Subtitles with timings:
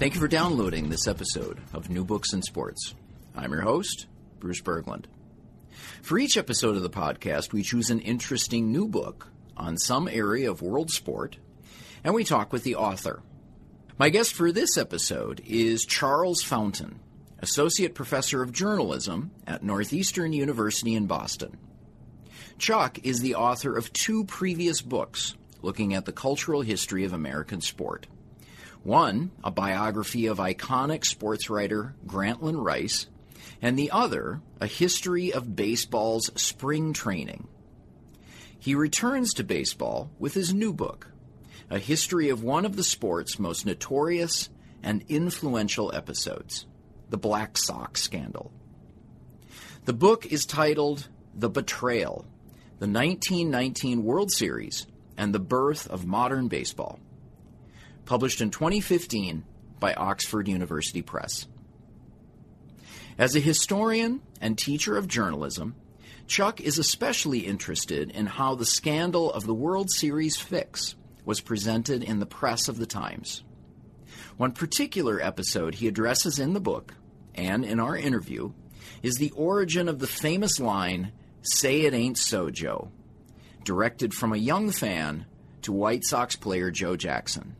[0.00, 2.94] Thank you for downloading this episode of New Books in Sports.
[3.36, 4.06] I'm your host,
[4.38, 5.04] Bruce Berglund.
[6.00, 9.28] For each episode of the podcast, we choose an interesting new book
[9.58, 11.36] on some area of world sport,
[12.02, 13.20] and we talk with the author.
[13.98, 17.00] My guest for this episode is Charles Fountain,
[17.40, 21.58] Associate Professor of Journalism at Northeastern University in Boston.
[22.56, 27.60] Chuck is the author of two previous books looking at the cultural history of American
[27.60, 28.06] sport.
[28.82, 33.08] One, a biography of iconic sports writer Grantland Rice,
[33.60, 37.46] and the other, a history of baseball's spring training.
[38.58, 41.08] He returns to baseball with his new book,
[41.68, 44.48] a history of one of the sport's most notorious
[44.82, 46.66] and influential episodes,
[47.10, 48.50] the Black Sox scandal.
[49.84, 52.24] The book is titled The Betrayal
[52.78, 54.86] The 1919 World Series
[55.18, 56.98] and the Birth of Modern Baseball
[58.10, 59.44] published in 2015
[59.78, 61.46] by Oxford University Press.
[63.16, 65.76] As a historian and teacher of journalism,
[66.26, 72.02] Chuck is especially interested in how the scandal of the World Series fix was presented
[72.02, 73.44] in the press of the times.
[74.36, 76.96] One particular episode he addresses in the book
[77.36, 78.50] and in our interview
[79.04, 81.12] is the origin of the famous line,
[81.42, 82.90] Say It Ain't So, Joe,
[83.62, 85.26] directed from a young fan
[85.62, 87.54] to White Sox player Joe Jackson.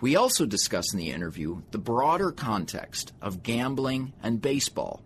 [0.00, 5.02] We also discuss in the interview the broader context of gambling and baseball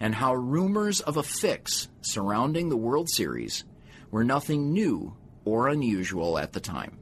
[0.00, 3.64] and how rumors of a fix surrounding the World Series
[4.10, 6.98] were nothing new or unusual at the time.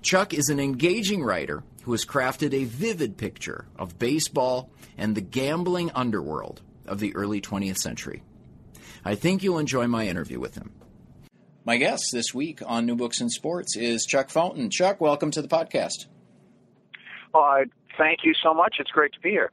[0.00, 5.20] Chuck is an engaging writer who has crafted a vivid picture of baseball and the
[5.20, 8.22] gambling underworld of the early 20th century.
[9.04, 10.72] I think you'll enjoy my interview with him.
[11.64, 14.70] My guest this week on New Books in Sports is Chuck Fountain.
[14.70, 16.06] Chuck, welcome to the podcast.
[17.34, 17.64] Uh,
[17.98, 18.76] thank you so much.
[18.78, 19.50] It's great to be here.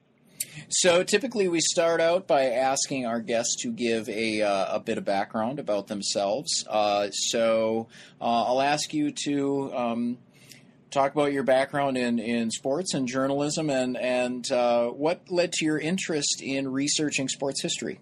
[0.70, 4.98] So typically we start out by asking our guests to give a, uh, a bit
[4.98, 6.66] of background about themselves.
[6.70, 7.90] Uh, so
[8.22, 10.18] uh, I'll ask you to um,
[10.92, 15.66] talk about your background in, in sports and journalism and, and uh, what led to
[15.66, 18.00] your interest in researching sports history.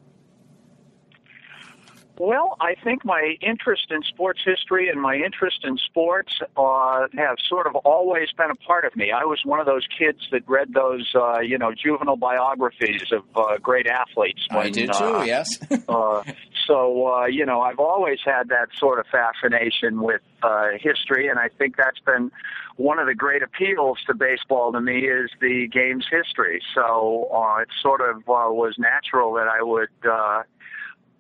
[2.18, 7.38] Well, I think my interest in sports history and my interest in sports uh, have
[7.48, 9.12] sort of always been a part of me.
[9.12, 13.24] I was one of those kids that read those, uh, you know, juvenile biographies of
[13.36, 14.42] uh, great athletes.
[14.50, 15.04] When, I did too.
[15.04, 15.60] Uh, yes.
[15.90, 16.24] uh,
[16.68, 21.38] so uh, you know, I've always had that sort of fascination with uh, history, and
[21.38, 22.32] I think that's been
[22.78, 26.62] one of the great appeals to baseball to me is the game's history.
[26.74, 29.90] So uh, it sort of uh, was natural that I would.
[30.10, 30.44] Uh,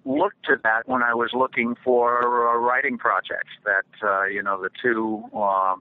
[0.05, 3.51] look to that when I was looking for uh, writing projects.
[3.65, 5.75] That uh, you know, the two uh,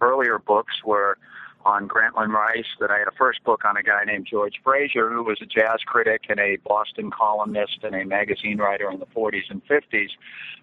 [0.00, 1.18] earlier books were
[1.66, 5.10] on Grantland Rice, that I had a first book on a guy named George Frazier,
[5.10, 9.06] who was a jazz critic and a Boston columnist and a magazine writer in the
[9.06, 10.10] 40s and 50s.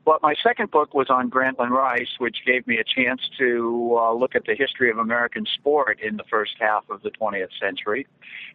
[0.06, 4.14] But my second book was on Grantland Rice, which gave me a chance to uh,
[4.14, 8.08] look at the history of American sport in the first half of the 20th century.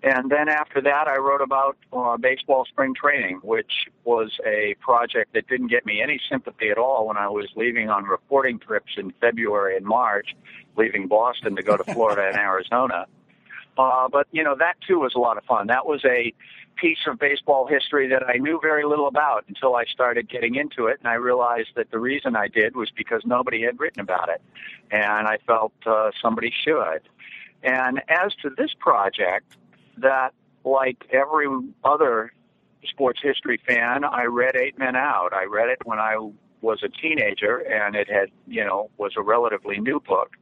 [0.03, 5.35] And then after that, I wrote about uh, baseball spring training, which was a project
[5.35, 8.93] that didn't get me any sympathy at all when I was leaving on reporting trips
[8.97, 10.35] in February and March,
[10.77, 13.07] leaving Boston to go to Florida and Arizona.
[13.77, 15.69] Uh, but you know that too was a lot of fun.
[15.69, 16.33] That was a
[16.77, 20.87] piece of baseball history that I knew very little about until I started getting into
[20.87, 24.29] it, and I realized that the reason I did was because nobody had written about
[24.29, 24.41] it,
[24.91, 27.01] and I felt uh, somebody should.
[27.63, 29.57] And as to this project,
[29.99, 30.33] that
[30.65, 31.49] like every
[31.85, 32.33] other
[32.89, 35.33] sports history fan, I read Eight Men Out.
[35.33, 36.17] I read it when I
[36.61, 40.37] was a teenager, and it had you know was a relatively new book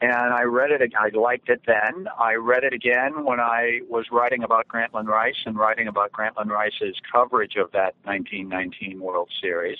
[0.00, 0.92] and I read it.
[0.98, 2.08] I liked it then.
[2.18, 6.48] I read it again when I was writing about Grantland Rice and writing about Grantland
[6.48, 9.78] Rice's coverage of that 1919 World Series,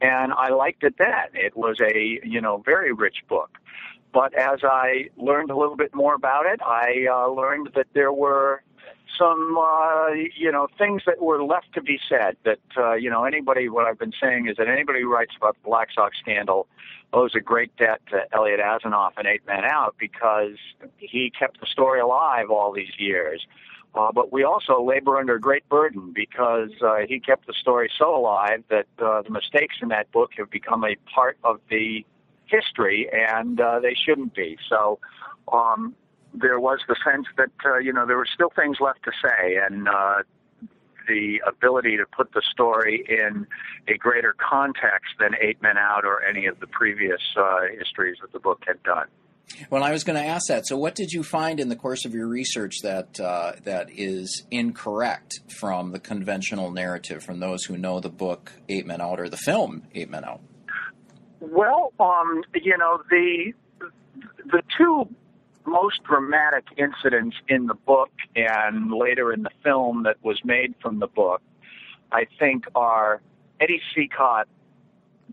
[0.00, 1.34] and I liked it then.
[1.34, 3.58] It was a you know very rich book.
[4.12, 8.12] But as I learned a little bit more about it, I uh, learned that there
[8.12, 8.62] were
[9.18, 12.36] some uh, you know things that were left to be said.
[12.44, 13.68] That uh, you know anybody.
[13.68, 16.66] What I've been saying is that anybody who writes about the Black Sox scandal
[17.12, 20.56] owes a great debt to Eliot Asinof and Eight Men Out because
[20.98, 23.46] he kept the story alive all these years.
[23.94, 27.90] Uh, but we also labor under a great burden because uh, he kept the story
[27.98, 32.04] so alive that uh, the mistakes in that book have become a part of the
[32.46, 34.56] history, and uh, they shouldn't be.
[34.68, 35.00] So
[35.52, 35.94] um,
[36.34, 39.56] there was the sense that uh, you know there were still things left to say,
[39.56, 40.22] and uh,
[41.08, 43.46] the ability to put the story in
[43.88, 48.32] a greater context than Eight Men Out or any of the previous uh, histories that
[48.32, 49.06] the book had done.
[49.68, 50.66] Well, I was going to ask that.
[50.66, 54.44] So, what did you find in the course of your research that uh, that is
[54.50, 59.28] incorrect from the conventional narrative from those who know the book Eight Men Out or
[59.28, 60.40] the film Eight Men Out?
[61.40, 63.52] Well, um, you know the
[64.46, 65.08] the two
[65.70, 70.98] most dramatic incidents in the book and later in the film that was made from
[70.98, 71.40] the book,
[72.10, 73.22] I think, are
[73.60, 74.48] Eddie Cicotte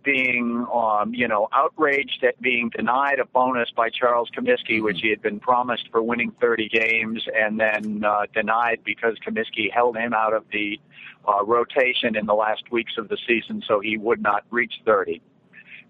[0.03, 5.09] being, um, you know, outraged at being denied a bonus by Charles Comiskey, which he
[5.09, 10.13] had been promised for winning 30 games, and then uh, denied because Comiskey held him
[10.13, 10.79] out of the
[11.27, 15.19] uh, rotation in the last weeks of the season, so he would not reach 30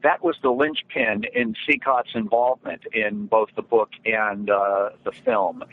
[0.08, 5.66] that was the linchpin in Cicotte's involvement in both the book and uh, the film.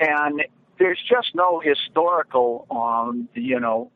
[0.00, 0.44] And
[0.78, 3.90] there's just no historical, um, you know,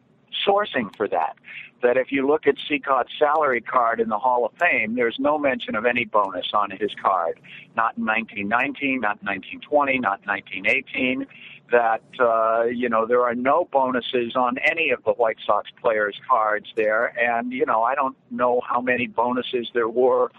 [0.47, 1.37] sourcing for that.
[1.83, 5.39] That if you look at Cicotte's salary card in the Hall of Fame, there's no
[5.39, 7.41] mention of any bonus on his card.
[7.75, 11.27] Not in 1919, not in 1920, not in 1918
[11.71, 16.19] that uh, you know there are no bonuses on any of the White Sox players'
[16.29, 20.31] cards there, and you know I don't know how many bonuses there were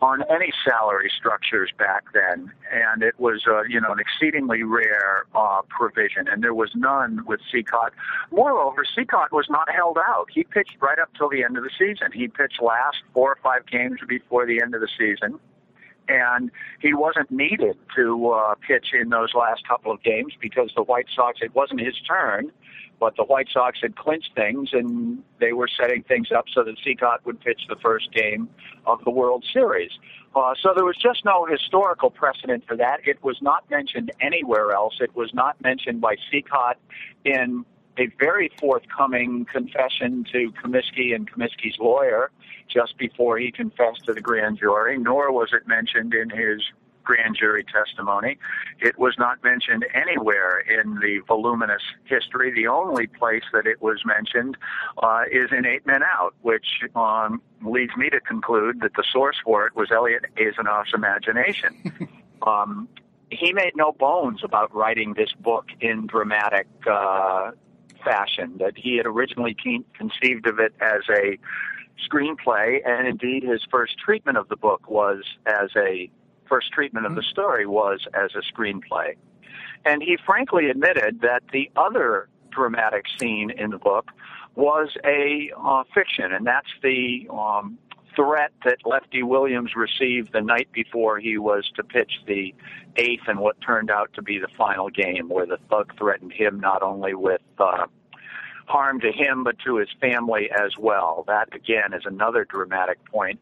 [0.00, 5.26] on any salary structures back then, and it was uh, you know an exceedingly rare
[5.34, 7.92] uh, provision, and there was none with Cicotte.
[8.30, 11.70] Moreover, Cicotte was not held out; he pitched right up till the end of the
[11.78, 12.12] season.
[12.12, 15.40] He pitched last four or five games before the end of the season
[16.08, 16.50] and
[16.80, 21.06] he wasn't needed to uh, pitch in those last couple of games because the White
[21.14, 22.50] Sox it wasn't his turn,
[22.98, 26.76] but the White Sox had clinched things and they were setting things up so that
[26.84, 28.48] Cicotte would pitch the first game
[28.86, 29.90] of the World Series.
[30.34, 33.00] Uh, so there was just no historical precedent for that.
[33.06, 34.96] It was not mentioned anywhere else.
[35.00, 36.76] It was not mentioned by Cicotte
[37.24, 37.64] in
[37.98, 42.30] a very forthcoming confession to Comiskey and Comiskey's lawyer
[42.68, 46.62] just before he confessed to the grand jury, nor was it mentioned in his
[47.08, 48.38] grand jury testimony.
[48.80, 52.52] It was not mentioned anywhere in the voluminous history.
[52.52, 54.58] The only place that it was mentioned
[55.02, 59.36] uh, is in Eight Men Out, which um, leads me to conclude that the source
[59.42, 62.08] for it was Eliot Asinof's imagination.
[62.46, 62.86] um,
[63.30, 67.52] he made no bones about writing this book in dramatic uh,
[68.04, 69.56] fashion, that he had originally
[69.94, 71.38] conceived of it as a
[72.08, 76.10] screenplay, and indeed his first treatment of the book was as a
[76.48, 77.30] first treatment of the hmm.
[77.30, 79.14] story was as a screenplay.
[79.84, 84.10] And he frankly admitted that the other dramatic scene in the book
[84.54, 87.78] was a uh, fiction, and that's the um,
[88.16, 92.52] threat that Lefty Williams received the night before he was to pitch the
[92.96, 96.58] eighth and what turned out to be the final game, where the thug threatened him
[96.58, 97.86] not only with uh,
[98.68, 101.24] harm to him but to his family as well.
[101.26, 103.40] That again is another dramatic point.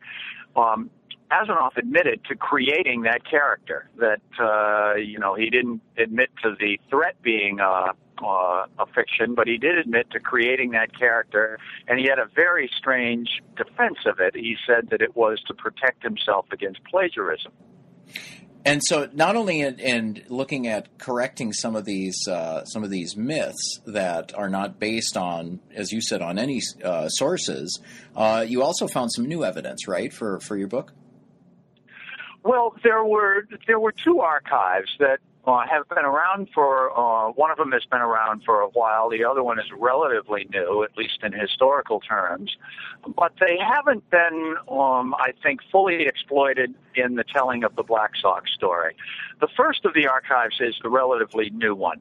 [0.54, 0.90] Um,
[1.30, 3.88] Asinof admitted to creating that character.
[3.96, 7.92] That uh, you know he didn't admit to the threat being uh,
[8.24, 12.26] uh, a fiction, but he did admit to creating that character, and he had a
[12.34, 14.34] very strange defense of it.
[14.34, 17.52] He said that it was to protect himself against plagiarism.
[18.66, 22.90] And so, not only in, in looking at correcting some of these uh, some of
[22.90, 27.80] these myths that are not based on, as you said, on any uh, sources,
[28.16, 30.92] uh, you also found some new evidence, right, for for your book.
[32.42, 37.50] Well, there were there were two archives that uh, have been around for, uh, one
[37.50, 39.08] of them has been around for a while.
[39.08, 42.56] The other one is relatively new, at least in historical terms.
[43.16, 48.12] But they haven't been, um, I think, fully exploited in the telling of the Black
[48.20, 48.96] Sox story.
[49.40, 52.00] The first of the archives is the relatively new one.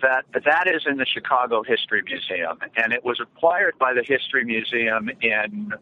[0.00, 4.42] That that is in the Chicago History Museum, and it was acquired by the History
[4.42, 5.72] Museum in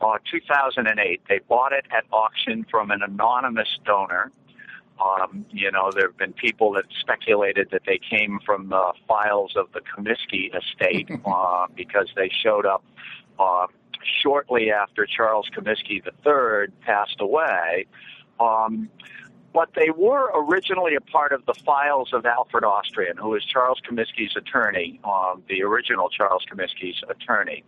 [0.00, 1.22] uh, 2008.
[1.28, 4.32] They bought it at auction from an anonymous donor
[5.00, 9.54] um, you know, there have been people that speculated that they came from the files
[9.56, 12.84] of the Comiskey estate uh, because they showed up
[13.38, 13.66] uh,
[14.22, 17.86] shortly after Charles Comiskey III passed away.
[18.38, 18.90] Um,
[19.52, 23.80] but they were originally a part of the files of Alfred Austrian, who was Charles
[23.88, 27.64] Comiskey's attorney, uh, the original Charles Comiskey's attorney.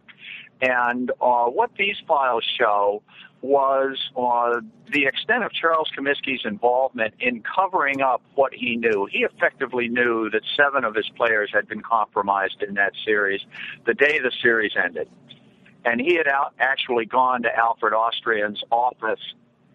[0.61, 3.03] And uh, what these files show
[3.41, 4.61] was uh,
[4.93, 9.09] the extent of Charles Comiskey's involvement in covering up what he knew.
[9.11, 13.41] He effectively knew that seven of his players had been compromised in that series
[13.85, 15.09] the day the series ended.
[15.85, 19.19] And he had out, actually gone to Alfred Austrian's office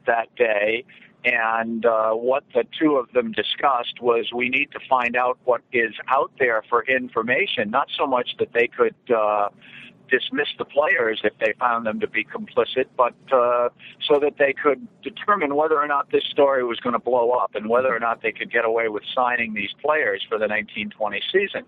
[0.06, 0.86] that day
[1.26, 5.62] and uh, what the two of them discussed was we need to find out what
[5.74, 9.50] is out there for information, not so much that they could uh,
[10.10, 13.70] dismiss the players if they found them to be complicit, but uh,
[14.08, 17.56] so that they could determine whether or not this story was going to blow up
[17.56, 21.22] and whether or not they could get away with signing these players for the 1920
[21.32, 21.64] season.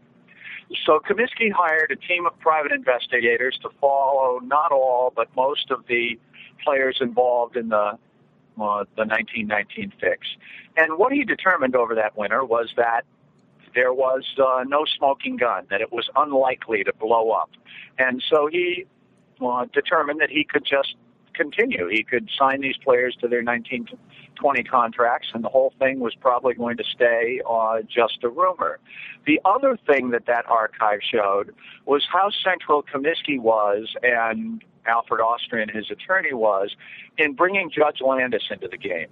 [0.86, 5.86] So Comiskey hired a team of private investigators to follow not all, but most of
[5.88, 6.20] the
[6.64, 7.98] players involved in the
[8.96, 10.28] the 1919 fix.
[10.78, 13.02] And what he determined over that winter was that
[13.76, 17.52] there was uh, no smoking gun, that it was unlikely to blow up.
[17.98, 18.86] And so he
[19.42, 20.96] uh, determined that he could just
[21.40, 21.88] continue.
[21.88, 26.54] He could sign these players to their 1920 contracts, and the whole thing was probably
[26.54, 28.80] going to stay uh, just a rumor.
[29.26, 31.56] The other thing that that archive showed
[31.86, 36.76] was how central Comiskey was and Alfred Austrian, his attorney, was
[37.18, 39.08] in bringing Judge Landis into the game.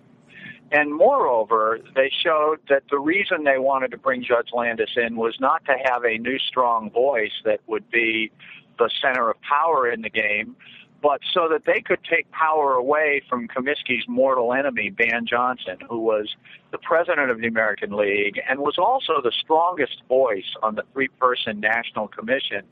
[0.72, 5.38] And moreover, they showed that the reason they wanted to bring Judge Landis in was
[5.39, 8.31] not to have a new strong voice that would be
[8.77, 10.55] the center of power in the game,
[11.01, 15.99] but so that they could take power away from Comiskey's mortal enemy, Ban Johnson, who
[15.99, 16.35] was
[16.71, 21.07] the president of the American League and was also the strongest voice on the three
[21.07, 22.63] person National Commission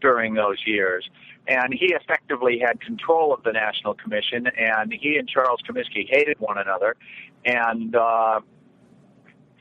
[0.00, 1.08] during those years.
[1.48, 6.38] And he effectively had control of the National Commission, and he and Charles Comiskey hated
[6.38, 6.96] one another,
[7.44, 8.40] and uh,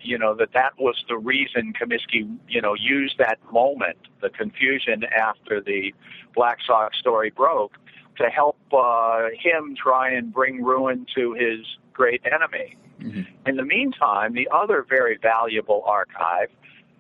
[0.02, 5.04] you know that that was the reason Comiskey, you know, used that moment, the confusion
[5.06, 5.94] after the
[6.36, 7.78] Black Sox story broke,
[8.18, 12.76] to help uh, him try and bring ruin to his great enemy.
[13.00, 13.22] Mm-hmm.
[13.48, 16.50] In the meantime, the other very valuable archive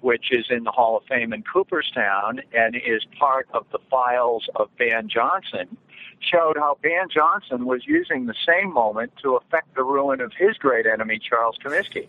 [0.02, 4.48] which is in the Hall of Fame in Cooperstown and is part of the files
[4.56, 5.78] of Ban Johnson,
[6.20, 10.58] showed how Ban Johnson was using the same moment to effect the ruin of his
[10.58, 12.08] great enemy, Charles Comiskey.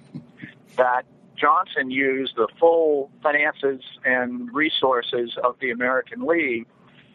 [0.76, 1.04] That
[1.36, 6.66] Johnson used the full finances and resources of the American League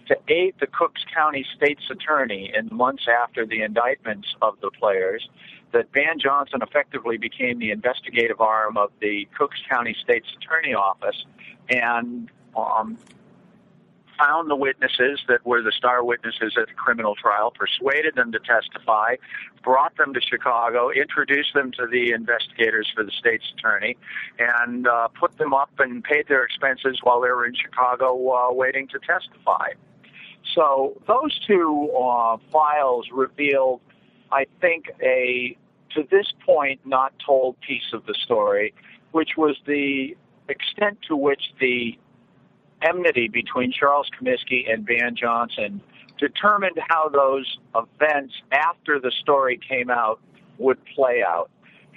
[0.08, 4.72] to aid the Cooks County State's Attorney in the months after the indictments of the
[4.72, 5.28] players
[5.72, 11.26] that Ban Johnson effectively became the investigative arm of the Cooks County State's Attorney Office
[11.70, 12.98] and um,
[14.18, 18.40] found the witnesses that were the star witnesses at the criminal trial, persuaded them to
[18.40, 19.16] testify,
[19.64, 23.98] brought them to Chicago, introduced them to the investigators for the state's attorney,
[24.40, 28.54] and uh, put them up and paid their expenses while they were in Chicago uh,
[28.54, 29.70] waiting to testify.
[30.54, 33.82] So those two uh, files revealed,
[34.32, 35.58] I think, a
[35.96, 38.74] to this point not told piece of the story,
[39.12, 40.16] which was the
[40.50, 41.98] extent to which the
[42.86, 45.82] enmity between Charles Comiskey and Ban Johnson
[46.20, 50.20] determined how those events after the story came out
[50.58, 51.50] would play out.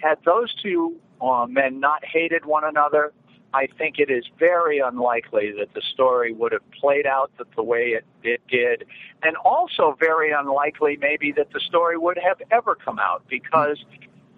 [0.02, 3.12] Had those two uh, men not hated one another,
[3.54, 7.62] I think it is very unlikely that the story would have played out that the
[7.62, 8.84] way it, it did,
[9.22, 13.82] and also very unlikely maybe that the story would have ever come out because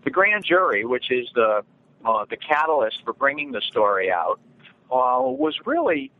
[0.04, 1.64] the grand jury, which is the
[2.02, 4.40] uh, the catalyst for bringing the story out,
[4.90, 6.11] uh, was really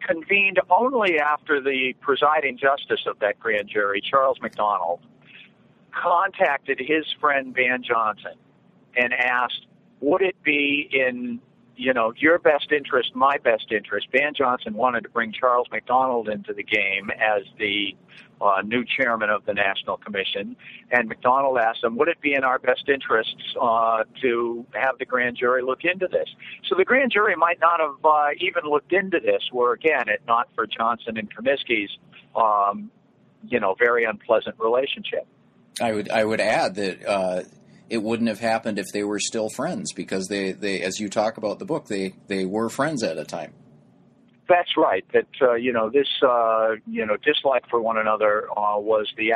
[0.00, 5.00] convened only after the presiding justice of that grand jury, Charles McDonald,
[5.92, 8.34] contacted his friend Ban Johnson
[8.96, 9.66] and asked,
[10.00, 11.40] would it be in
[11.76, 14.08] you know, your best interest, my best interest.
[14.10, 17.94] Ban Johnson wanted to bring Charles McDonald into the game as the
[18.40, 20.56] uh, new chairman of the National Commission,
[20.90, 25.04] and McDonald asked him, "Would it be in our best interests uh, to have the
[25.04, 26.28] grand jury look into this?"
[26.68, 30.22] So the grand jury might not have uh, even looked into this, were again, it
[30.26, 31.90] not for Johnson and Comiskey's,
[32.34, 32.90] um,
[33.46, 35.26] you know, very unpleasant relationship.
[35.80, 37.42] I would I would add that uh,
[37.88, 41.36] it wouldn't have happened if they were still friends because they, they as you talk
[41.36, 43.52] about the book they they were friends at a time.
[44.48, 48.78] That's right that uh, you know this uh, you know dislike for one another uh,
[48.78, 49.34] was the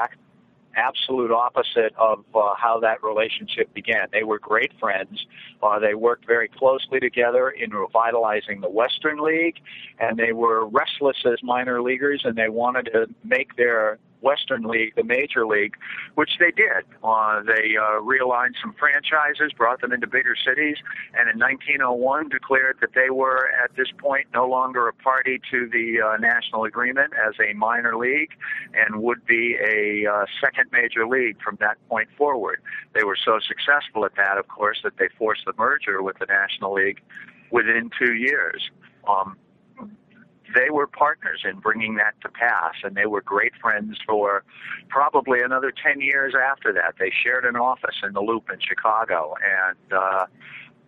[0.77, 4.07] absolute opposite of uh, how that relationship began.
[4.13, 5.27] They were great friends
[5.63, 9.57] uh, they worked very closely together in revitalizing the western league
[9.99, 14.95] and they were restless as minor leaguers and they wanted to make their Western League,
[14.97, 15.77] the major league,
[16.15, 16.85] which they did.
[17.03, 20.77] Uh, they uh, realigned some franchises, brought them into bigger cities,
[21.15, 25.69] and in 1901 declared that they were at this point no longer a party to
[25.69, 28.31] the uh, national agreement as a minor league
[28.75, 32.61] and would be a uh, second major league from that point forward.
[32.95, 36.27] They were so successful at that, of course, that they forced the merger with the
[36.27, 37.01] National League
[37.51, 38.71] within two years.
[39.09, 39.37] Um,
[40.55, 44.45] they were partners in bringing that to pass, and they were great friends for
[44.89, 46.95] probably another 10 years after that.
[46.99, 50.27] They shared an office in the Loop in Chicago and uh,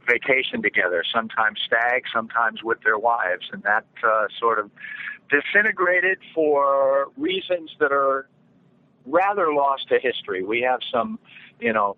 [0.06, 4.70] vacationed together, sometimes stag, sometimes with their wives, and that uh, sort of
[5.30, 8.28] disintegrated for reasons that are
[9.06, 10.44] rather lost to history.
[10.44, 11.18] We have some,
[11.60, 11.96] you know,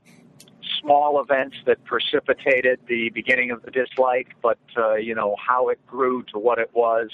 [0.85, 5.85] small events that precipitated the beginning of the dislike, but uh, you know how it
[5.87, 7.09] grew to what it was,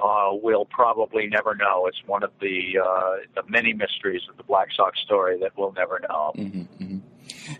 [0.00, 1.86] uh, we'll probably never know.
[1.86, 5.72] It's one of the uh, the many mysteries of the Black Sox story that we'll
[5.72, 6.32] never know.
[6.36, 6.98] Mm-hmm, mm-hmm.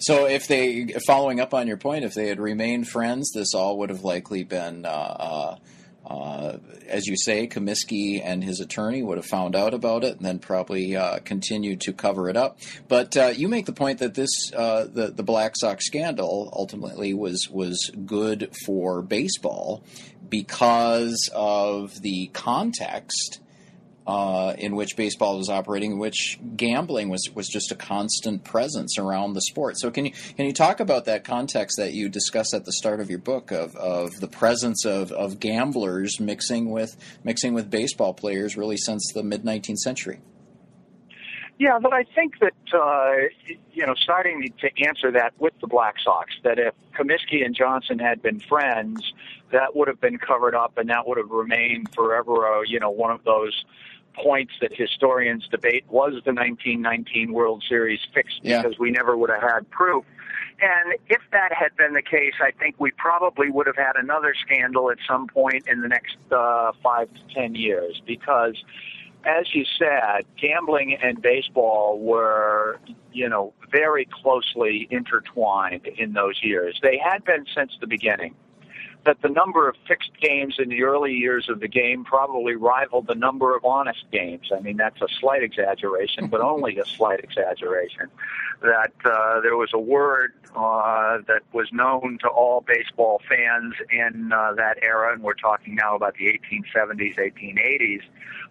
[0.01, 3.79] So, if they, following up on your point, if they had remained friends, this all
[3.79, 5.57] would have likely been uh, uh,
[6.05, 10.25] uh, as you say, Comiskey and his attorney would have found out about it and
[10.25, 12.59] then probably uh, continued to cover it up.
[12.89, 17.15] But uh, you make the point that this, uh, the the Black Sox scandal, ultimately
[17.15, 19.85] was was good for baseball
[20.29, 23.41] because of the context
[24.07, 28.99] uh, in which baseball was operating, in which gambling was, was just a constant presence
[28.99, 29.79] around the sport.
[29.79, 33.01] So can you can you talk about that context that you discuss at the start
[33.01, 38.15] of your book of, of the presence of, of gamblers mixing with mixing with baseball
[38.15, 40.21] players really since the mid nineteenth century?
[41.59, 43.13] Yeah, but I think that uh,
[43.73, 48.01] you know, starting to answer that with the Black Sox, that if Comiskey and Johnson
[48.01, 49.13] had been friends,
[49.53, 52.53] that would have been covered up, and that would have remained forever.
[52.53, 53.65] Uh, you know, one of those
[54.15, 58.63] points that historians debate was the 1919 World Series fixed yeah.
[58.63, 60.05] because we never would have had proof.
[60.61, 64.35] And if that had been the case, I think we probably would have had another
[64.41, 68.63] scandal at some point in the next uh, five to ten years because,
[69.25, 72.79] as you said, gambling and baseball were,
[73.13, 76.79] you know, very closely intertwined in those years.
[76.81, 78.37] They had been since the beginning
[79.05, 83.07] that the number of fixed games in the early years of the game probably rivaled
[83.07, 84.51] the number of honest games.
[84.55, 88.09] I mean, that's a slight exaggeration, but only a slight exaggeration.
[88.61, 94.33] That uh, there was a word uh, that was known to all baseball fans in
[94.33, 98.03] uh, that era, and we're talking now about the 1870s, 1880s.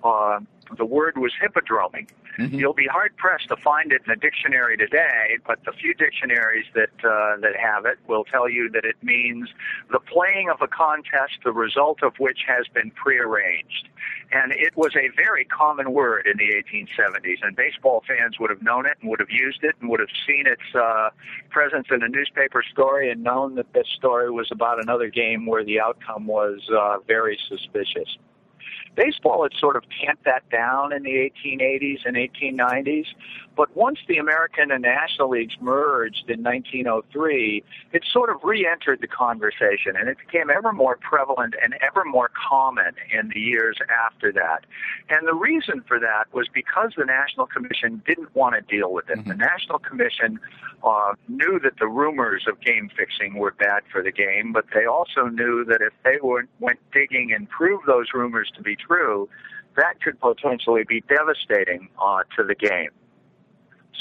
[0.04, 0.40] Uh,
[0.78, 2.10] the word was hippodroming.
[2.40, 2.56] Mm-hmm.
[2.56, 6.66] You'll be hard pressed to find it in a dictionary today, but the few dictionaries
[6.76, 9.50] that uh, that have it will tell you that it means
[9.92, 13.90] the playing of a contest, the result of which has been prearranged.
[14.32, 18.62] And it was a very common word in the 1870s, and baseball fans would have
[18.62, 21.10] known it and would have used it and would have seen its uh,
[21.50, 25.66] presence in a newspaper story and known that this story was about another game where
[25.66, 28.18] the outcome was uh, very suspicious.
[28.96, 33.06] Baseball had sort of tamped that down in the 1880s and 1890s,
[33.56, 39.08] but once the American and National Leagues merged in 1903, it sort of re-entered the
[39.08, 44.32] conversation, and it became ever more prevalent and ever more common in the years after
[44.32, 44.66] that.
[45.10, 49.10] And the reason for that was because the National Commission didn't want to deal with
[49.10, 49.20] it.
[49.20, 49.30] Mm-hmm.
[49.30, 50.40] The National Commission
[50.84, 54.86] uh, knew that the rumors of game fixing were bad for the game, but they
[54.86, 59.30] also knew that if they were, went digging and proved those rumors to be true,
[59.76, 62.90] that could potentially be devastating uh, to the game.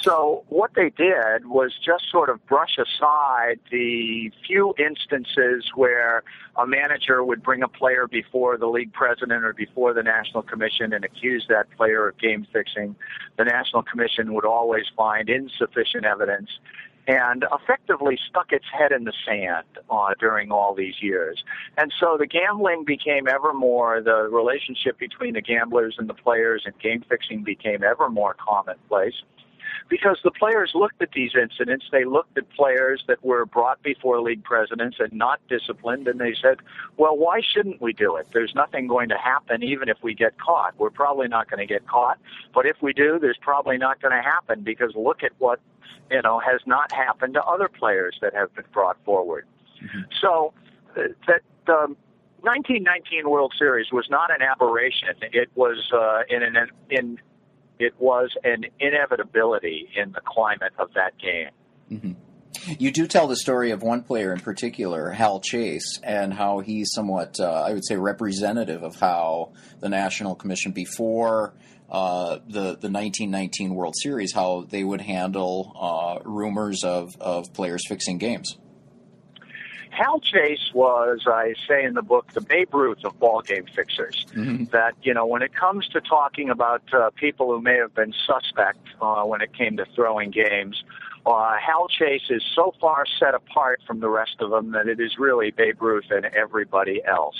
[0.02, 6.22] So what they did was just sort of brush aside the few instances where
[6.56, 10.94] a manager would bring a player before the league president or before the national commission
[10.94, 12.96] and accuse that player of game fixing.
[13.36, 16.48] The national commission would always find insufficient evidence
[17.10, 21.42] and effectively stuck its head in the sand uh, during all these years.
[21.76, 26.62] And so the gambling became ever more, the relationship between the gamblers and the players
[26.66, 29.14] and game fixing became ever more commonplace
[29.90, 31.86] because the players looked at these incidents.
[31.90, 36.34] They looked at players that were brought before league presidents and not disciplined, and they
[36.40, 36.58] said,
[36.96, 38.28] well, why shouldn't we do it?
[38.32, 40.74] There's nothing going to happen even if we get caught.
[40.78, 42.18] We're probably not going to get caught,
[42.54, 45.58] but if we do, there's probably not going to happen because look at what,
[46.08, 49.44] you know, has not happened to other players that have been brought forward.
[49.82, 50.02] Mm-hmm.
[50.20, 50.54] So
[50.96, 51.96] uh, that the
[52.42, 55.08] 1919 World Series was not an aberration.
[55.20, 57.18] It was uh, in an in
[57.80, 61.50] it was an inevitability in the climate of that game.
[61.90, 62.12] Mm-hmm.
[62.78, 66.92] You do tell the story of one player in particular, Hal Chase, and how he's
[66.92, 71.54] somewhat, uh, I would say, representative of how the National Commission before
[71.88, 77.82] uh, the the 1919 World Series, how they would handle uh, rumors of, of players
[77.88, 78.58] fixing games.
[79.90, 84.26] Hal Chase was, I say in the book, the Babe Ruth of ball game fixers.
[84.30, 84.64] Mm-hmm.
[84.66, 88.14] That you know, when it comes to talking about uh, people who may have been
[88.26, 90.82] suspect uh, when it came to throwing games,
[91.26, 95.00] uh, Hal Chase is so far set apart from the rest of them that it
[95.00, 97.36] is really Babe Ruth and everybody else.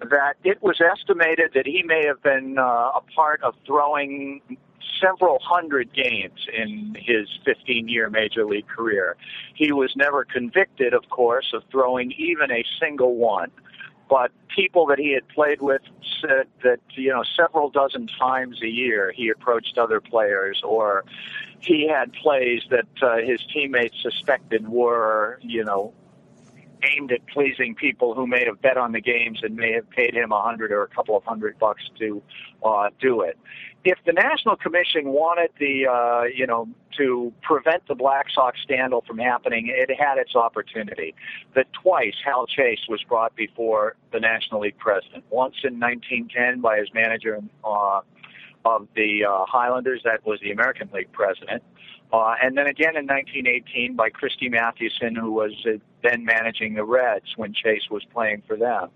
[0.00, 4.42] That it was estimated that he may have been uh, a part of throwing
[5.00, 9.16] several hundred games in his 15 year major league career.
[9.54, 13.50] He was never convicted, of course, of throwing even a single one.
[14.08, 15.82] But people that he had played with
[16.20, 21.04] said that, you know, several dozen times a year he approached other players or
[21.60, 25.92] he had plays that uh, his teammates suspected were, you know,
[26.92, 30.14] aimed at pleasing people who may have bet on the games and may have paid
[30.14, 32.22] him a hundred or a couple of hundred bucks to
[32.64, 33.38] uh, do it
[33.86, 36.68] if the National Commission wanted the, uh, you know,
[36.98, 41.14] to prevent the Black Sox scandal from happening, it had its opportunity.
[41.54, 45.24] That twice Hal Chase was brought before the National League president.
[45.30, 48.00] Once in 1910 by his manager uh,
[48.64, 51.62] of the uh, Highlanders, that was the American League president.
[52.12, 57.36] And then again in 1918 by Christy Mathewson, who was uh, then managing the Reds
[57.36, 58.90] when Chase was playing for them.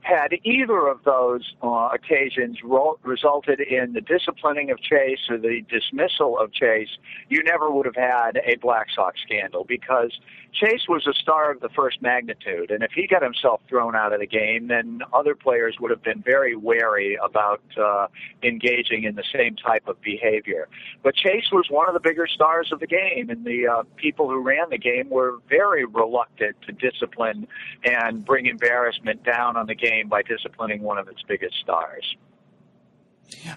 [0.00, 5.62] Had either of those uh, occasions ro- resulted in the disciplining of Chase or the
[5.68, 6.88] dismissal of Chase,
[7.28, 10.18] you never would have had a Black Sox scandal because
[10.52, 14.12] Chase was a star of the first magnitude, and if he got himself thrown out
[14.12, 18.06] of the game, then other players would have been very wary about uh,
[18.42, 20.68] engaging in the same type of behavior.
[21.02, 24.28] But Chase was one of the bigger stars of the game, and the uh, people
[24.28, 27.48] who ran the game were very reluctant to discipline
[27.84, 32.16] and bring embarrassment down on the game by disciplining one of its biggest stars.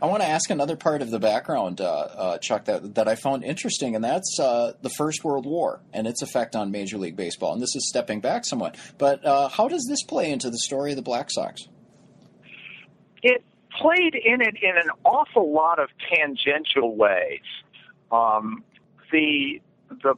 [0.01, 3.15] I want to ask another part of the background, uh, uh, Chuck, that, that I
[3.15, 7.15] found interesting, and that's uh, the First World War and its effect on Major League
[7.15, 7.53] Baseball.
[7.53, 10.91] And this is stepping back somewhat, but uh, how does this play into the story
[10.91, 11.63] of the Black Sox?
[13.21, 13.43] It
[13.79, 17.41] played in it in an awful lot of tangential ways.
[18.11, 18.63] Um,
[19.11, 20.15] the the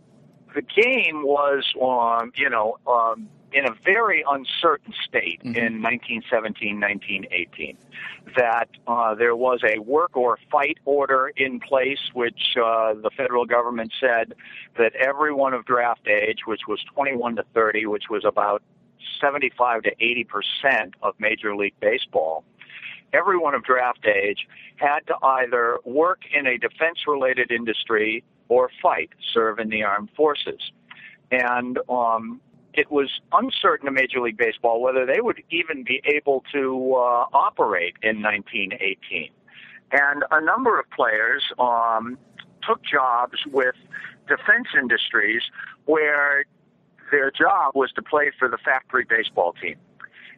[0.53, 5.55] the game was, um, you know, um, in a very uncertain state mm-hmm.
[5.55, 7.77] in 1917, 1918.
[8.36, 13.45] That uh, there was a work or fight order in place, which uh, the federal
[13.45, 14.33] government said
[14.77, 18.62] that everyone of draft age, which was 21 to 30, which was about
[19.21, 22.43] 75 to 80 percent of Major League Baseball,
[23.13, 29.10] everyone of draft age had to either work in a defense related industry or fight,
[29.33, 30.60] serve in the armed forces.
[31.31, 32.39] And um,
[32.73, 37.25] it was uncertain to Major League Baseball whether they would even be able to uh,
[37.34, 39.30] operate in 1918.
[39.91, 42.17] And a number of players um,
[42.67, 43.75] took jobs with
[44.27, 45.41] defense industries
[45.86, 46.45] where
[47.12, 49.77] their job was to play for the factory baseball team.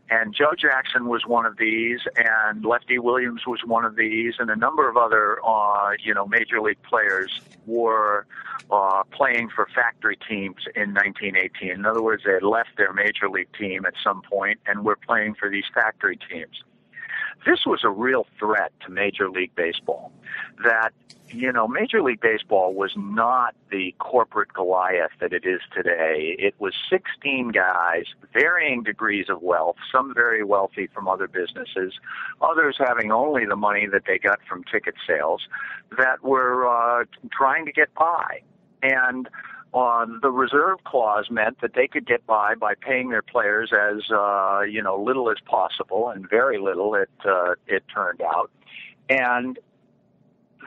[0.09, 4.49] And Joe Jackson was one of these, and Lefty Williams was one of these, and
[4.49, 8.25] a number of other, uh, you know, major league players were
[8.71, 11.71] uh, playing for factory teams in 1918.
[11.71, 14.95] In other words, they had left their major league team at some point and were
[14.95, 16.63] playing for these factory teams.
[17.45, 20.11] This was a real threat to Major League Baseball.
[20.63, 20.91] That
[21.31, 26.35] you know, Major League Baseball was not the corporate Goliath that it is today.
[26.39, 31.93] It was 16 guys, varying degrees of wealth, some very wealthy from other businesses,
[32.41, 35.47] others having only the money that they got from ticket sales,
[35.97, 38.41] that were uh, trying to get by.
[38.81, 39.29] And
[39.73, 44.11] uh, the reserve clause meant that they could get by by paying their players as
[44.11, 48.49] uh, you know little as possible, and very little it uh, it turned out.
[49.09, 49.59] And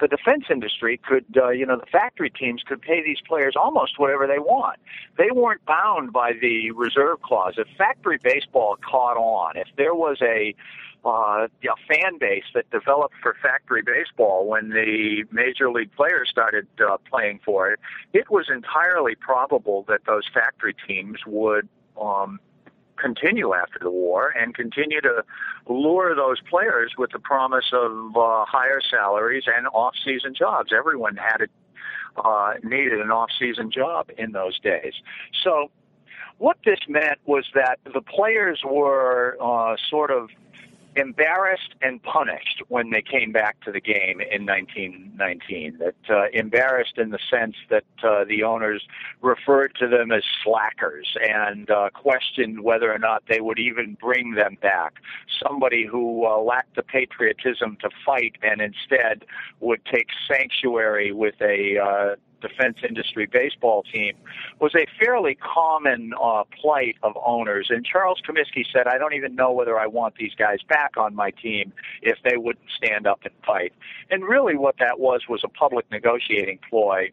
[0.01, 3.99] the defense industry could, uh, you know, the factory teams could pay these players almost
[3.99, 4.79] whatever they want.
[5.19, 7.55] They weren't bound by the reserve clause.
[7.57, 10.55] If factory baseball caught on, if there was a
[11.05, 16.67] uh, a fan base that developed for factory baseball when the major league players started
[16.81, 17.81] uh, playing for it,
[18.13, 21.69] it was entirely probable that those factory teams would
[22.01, 22.39] um,
[22.97, 25.25] continue after the war and continue to
[25.69, 30.73] lure those players with the promise of uh, higher salaries and off-season jobs.
[30.77, 31.51] Everyone had it
[32.25, 34.93] uh, needed an off-season job in those days.
[35.43, 35.71] So
[36.39, 40.29] what this meant was that the players were uh, sort of
[40.97, 45.79] embarrassed and punished when they came back to the game in 1919.
[45.79, 48.87] That uh, embarrassed in the sense that uh, the owners
[49.21, 54.35] referred to them as slackers and uh, questioned whether or not they would even bring
[54.35, 54.95] them back.
[55.47, 59.25] Somebody who uh, lacked the patriotism to fight and instead
[59.61, 64.15] would take sanctuary with a uh, defense industry baseball team
[64.61, 67.69] was a fairly common uh, plight of owners.
[67.71, 71.15] And Charles Comiskey said, I don't even know whether I want these guys back on
[71.15, 73.73] my team if they wouldn't stand up and fight.
[74.11, 77.11] And really what that was was a public negotiating ploy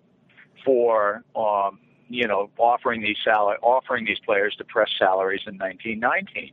[0.66, 6.52] for, um, you know, offering these sal- offering these players depressed salaries in 1919.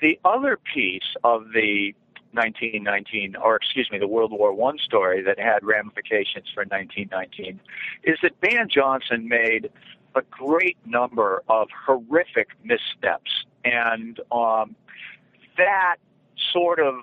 [0.00, 1.94] The other piece of the
[2.34, 7.60] 1919, or excuse me, the World War One story that had ramifications for 1919,
[8.04, 9.70] is that Ban Johnson made
[10.14, 14.76] a great number of horrific missteps, and um,
[15.56, 15.96] that
[16.52, 16.96] sort of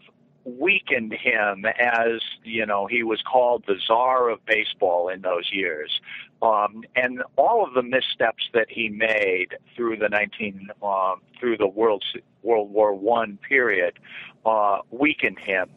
[0.43, 6.01] weakened him as you know he was called the czar of baseball in those years
[6.41, 11.67] um, and all of the missteps that he made through the 19 um, through the
[11.67, 12.03] world
[12.43, 13.99] world war one period
[14.45, 15.69] uh, weakened him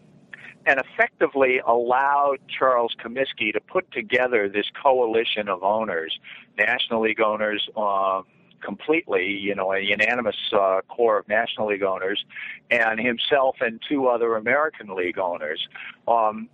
[0.67, 6.19] and effectively allowed Charles Comiskey to put together this coalition of owners,
[6.57, 8.23] National League owners, uh,
[8.61, 12.25] completely, you know, a unanimous uh, core of National League owners,
[12.71, 15.69] and himself and two other American League owners.
[16.09, 16.49] Um,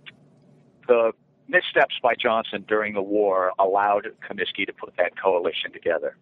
[0.87, 1.13] the
[1.51, 6.17] missteps by Johnson during the war allowed Comiskey to put that coalition together.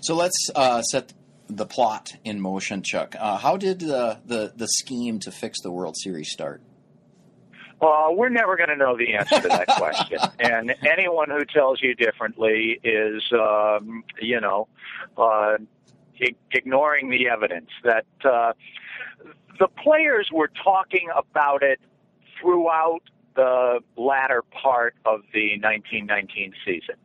[0.00, 1.12] So let's uh, set
[1.48, 3.14] the plot in motion, Chuck.
[3.18, 6.62] Uh, how did the, the the scheme to fix the World Series start?
[7.80, 10.18] Well, we're never going to know the answer to that question.
[10.38, 14.68] and anyone who tells you differently is, um, you know,
[15.18, 15.56] uh,
[16.52, 18.52] ignoring the evidence that uh,
[19.58, 21.80] the players were talking about it
[22.40, 23.02] throughout
[23.34, 26.96] the latter part of the 1919 season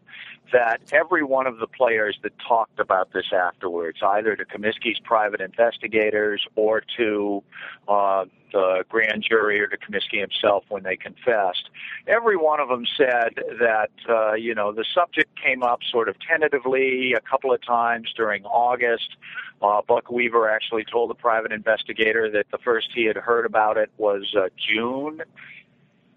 [0.51, 5.41] that every one of the players that talked about this afterwards, either to Comiskey's private
[5.41, 7.43] investigators or to
[7.87, 11.69] uh, the grand jury or to Comiskey himself when they confessed,
[12.07, 16.15] every one of them said that uh, you know the subject came up sort of
[16.19, 19.17] tentatively a couple of times during August.
[19.61, 23.77] Uh, Buck Weaver actually told the private investigator that the first he had heard about
[23.77, 25.21] it was uh, June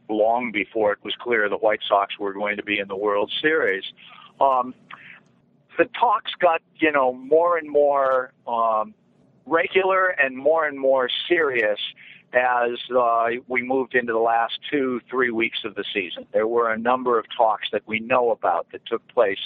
[0.09, 3.33] long before it was clear the White Sox were going to be in the World
[3.41, 3.85] Series.
[4.41, 4.75] Um,
[5.79, 8.95] the talks got you know more and more um,
[9.47, 11.79] regular and more and more serious
[12.33, 16.27] as uh, we moved into the last two, three weeks of the season.
[16.33, 19.39] There were a number of talks that we know about that took place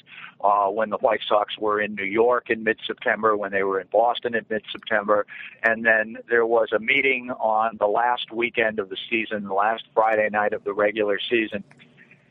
[0.42, 3.80] uh, when the White Sox were in New York in mid September, when they were
[3.80, 5.26] in Boston in mid September,
[5.62, 9.84] and then there was a meeting on the last weekend of the season, the last
[9.94, 11.64] Friday night of the regular season,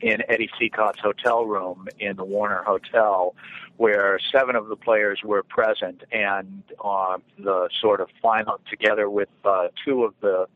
[0.00, 3.34] in Eddie Cicotte's hotel room in the Warner Hotel,
[3.76, 9.28] where seven of the players were present, and uh, the sort of final together with
[9.44, 10.46] uh, two of the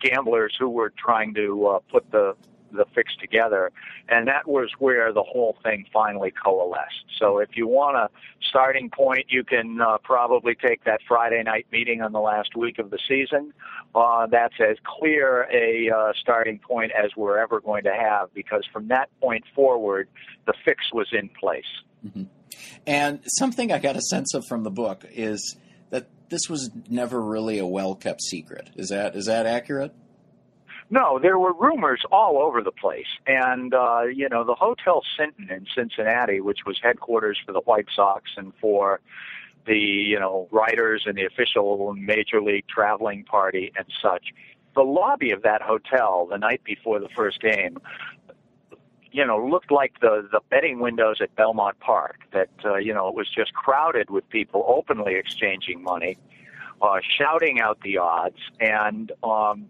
[0.00, 2.34] gamblers who were trying to uh, put the
[2.72, 3.72] the fix together,
[4.08, 7.04] and that was where the whole thing finally coalesced.
[7.18, 8.08] So if you want a
[8.48, 12.78] starting point, you can uh, probably take that Friday night meeting on the last week
[12.78, 13.52] of the season.
[13.94, 18.64] Uh, that's as clear a uh, starting point as we're ever going to have because
[18.72, 20.08] from that point forward,
[20.46, 21.64] the fix was in place.
[22.06, 22.24] Mm-hmm.
[22.86, 25.56] And something I got a sense of from the book is
[25.90, 28.70] that this was never really a well kept secret.
[28.76, 29.94] Is that is that accurate?
[30.90, 35.48] No, there were rumors all over the place, and uh, you know the Hotel Sinton
[35.50, 39.00] in Cincinnati, which was headquarters for the White Sox and for
[39.66, 44.32] the you know writers and the official major league traveling party and such.
[44.74, 47.78] The lobby of that hotel the night before the first game
[49.12, 52.18] you know, looked like the the betting windows at Belmont Park.
[52.32, 56.18] That uh, you know, it was just crowded with people openly exchanging money,
[56.80, 59.68] uh, shouting out the odds, and um,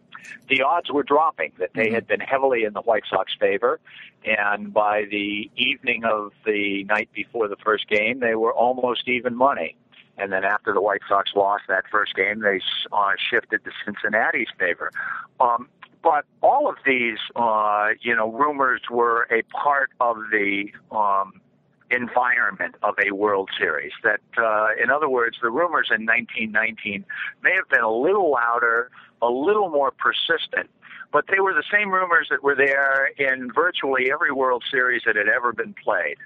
[0.49, 1.53] the odds were dropping.
[1.59, 3.81] That they had been heavily in the White Sox favor,
[4.25, 9.37] and by the evening of the night before the first game, they were almost even
[9.37, 9.77] money.
[10.19, 12.61] And then after the White Sox lost that first game, they
[12.93, 14.91] uh, shifted to Cincinnati's favor.
[15.41, 15.69] Um,
[16.03, 21.41] but all of these, uh, you know, rumors were a part of the um,
[21.91, 23.93] environment of a World Series.
[24.03, 27.05] That, uh, in other words, the rumors in 1919
[27.43, 28.91] may have been a little louder,
[29.23, 30.71] a little more persistent,
[31.13, 35.17] but they were the same rumors that were there in virtually every World Series that
[35.17, 36.17] had ever been played.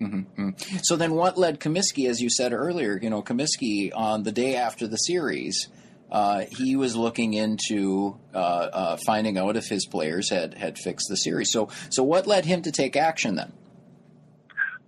[0.00, 0.50] Mm-hmm.
[0.82, 2.98] So then, what led Comiskey, as you said earlier?
[3.00, 5.68] You know, Comiskey on the day after the series
[6.14, 11.08] uh, he was looking into uh, uh, finding out if his players had, had fixed
[11.08, 11.50] the series.
[11.50, 13.52] So, so what led him to take action then?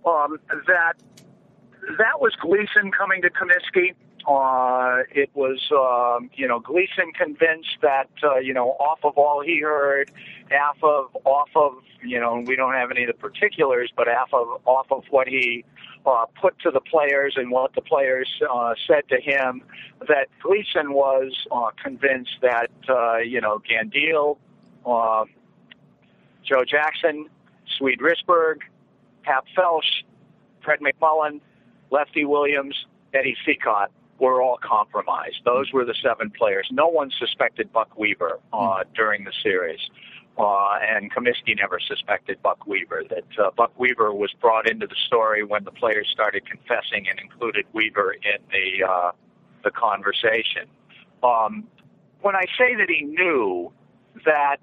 [0.07, 0.93] Um, that
[1.97, 3.93] that was Gleason coming to Comiskey.
[4.27, 9.41] Uh, it was, um, you know, Gleason convinced that, uh, you know, off of all
[9.41, 10.11] he heard,
[10.49, 14.33] half of, off of, you know, we don't have any of the particulars, but half
[14.33, 15.63] of, off of what he
[16.05, 19.61] uh, put to the players and what the players uh, said to him,
[20.07, 24.37] that Gleason was uh, convinced that uh, you know Gandil,
[24.85, 25.25] uh,
[26.43, 27.29] Joe Jackson,
[27.77, 28.57] Swede Risberg,
[29.27, 30.03] Hap Felsch,
[30.63, 31.41] Fred McMullin,
[31.91, 32.75] Lefty Williams,
[33.13, 35.41] Eddie Cicotte were all compromised.
[35.45, 36.67] Those were the seven players.
[36.71, 39.79] No one suspected Buck Weaver uh, during the series.
[40.37, 43.03] Uh, and Comiskey never suspected Buck Weaver.
[43.09, 47.19] That uh, Buck Weaver was brought into the story when the players started confessing and
[47.19, 49.11] included Weaver in the uh,
[49.63, 50.67] the conversation.
[51.23, 51.67] Um,
[52.21, 53.71] when I say that he knew
[54.25, 54.57] that,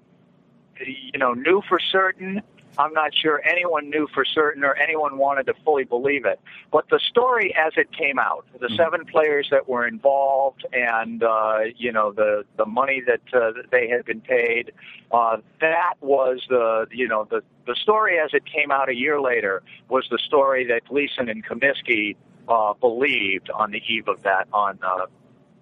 [0.79, 2.41] you know, knew for certain,
[2.77, 6.39] I'm not sure anyone knew for certain or anyone wanted to fully believe it.
[6.71, 8.75] But the story as it came out, the mm-hmm.
[8.75, 13.71] seven players that were involved and, uh, you know, the, the money that, uh, that
[13.71, 14.71] they had been paid,
[15.11, 19.19] uh, that was the, you know, the, the story as it came out a year
[19.21, 22.15] later was the story that Gleason and Comiskey
[22.47, 25.05] uh, believed on the eve of that, on uh,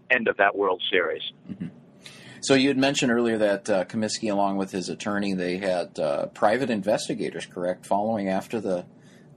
[0.10, 1.23] end of that World Series.
[1.49, 1.67] Mm-hmm.
[2.43, 6.25] So you had mentioned earlier that uh, Comiskey, along with his attorney, they had uh,
[6.27, 8.86] private investigators, correct, following after the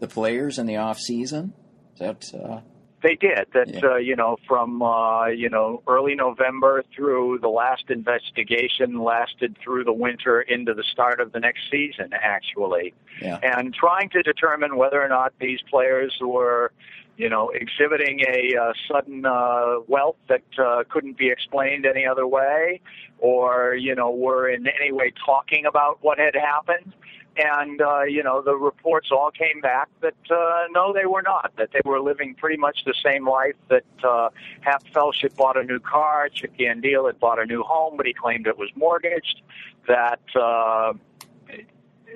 [0.01, 1.53] the players in the off season.
[1.95, 2.61] Is that uh...
[3.05, 3.69] they did that?
[3.69, 3.81] Yeah.
[3.81, 9.85] Uh, you know, from uh, you know early November through the last investigation lasted through
[9.85, 12.93] the winter into the start of the next season, actually,
[13.23, 13.39] yeah.
[13.41, 16.73] and trying to determine whether or not these players were
[17.17, 22.27] you know, exhibiting a uh, sudden uh, wealth that uh, couldn't be explained any other
[22.27, 22.81] way,
[23.19, 26.93] or you know, were in any way talking about what had happened.
[27.39, 31.53] And uh, you know, the reports all came back that uh, no, they were not.
[31.57, 33.57] That they were living pretty much the same life.
[33.69, 37.97] That uh, Hap Felsch bought a new car, Chick Gandil had bought a new home,
[37.97, 39.43] but he claimed it was mortgaged.
[39.87, 40.95] That uh,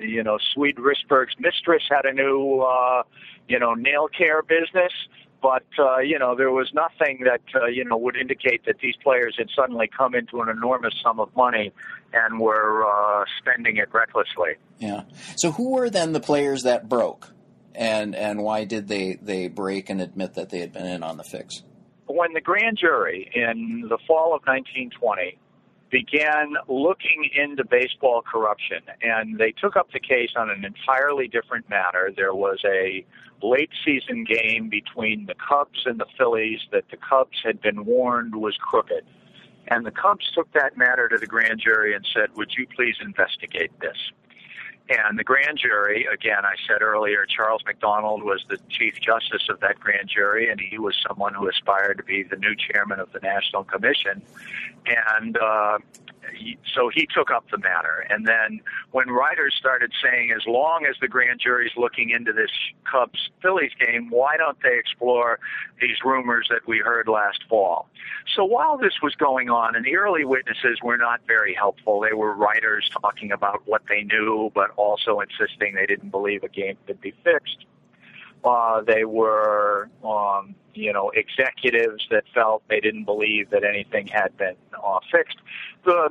[0.01, 3.03] you know, Swede Risberg's mistress had a new uh,
[3.47, 4.93] you know, nail care business.
[5.41, 8.95] But uh, you know, there was nothing that uh, you know would indicate that these
[9.03, 11.73] players had suddenly come into an enormous sum of money
[12.13, 14.51] and were uh, spending it recklessly.
[14.77, 15.03] Yeah.
[15.37, 17.33] So who were then the players that broke,
[17.73, 21.17] and and why did they they break and admit that they had been in on
[21.17, 21.63] the fix?
[22.05, 25.39] When the grand jury in the fall of 1920
[25.91, 31.69] began looking into baseball corruption, and they took up the case on an entirely different
[31.69, 32.11] matter.
[32.15, 33.05] There was a
[33.43, 38.35] late season game between the Cubs and the Phillies that the Cubs had been warned
[38.35, 39.03] was crooked.
[39.67, 42.95] And the Cubs took that matter to the grand jury and said, Would you please
[43.01, 43.97] investigate this?
[44.91, 49.61] And the grand jury, again, I said earlier, Charles McDonald was the chief justice of
[49.61, 53.09] that grand jury, and he was someone who aspired to be the new chairman of
[53.13, 54.21] the National Commission.
[54.85, 55.77] And uh,
[56.73, 58.05] so he took up the matter.
[58.09, 62.51] And then when writers started saying, as long as the grand jury's looking into this
[62.89, 65.39] Cubs Phillies game, why don't they explore
[65.79, 67.89] these rumors that we heard last fall?
[68.35, 72.13] So while this was going on, and the early witnesses were not very helpful, they
[72.13, 76.77] were writers talking about what they knew, but also insisting they didn't believe a game
[76.87, 77.65] could be fixed.
[78.43, 84.35] Uh, they were, um, you know, executives that felt they didn't believe that anything had
[84.37, 85.37] been uh, fixed.
[85.85, 86.09] The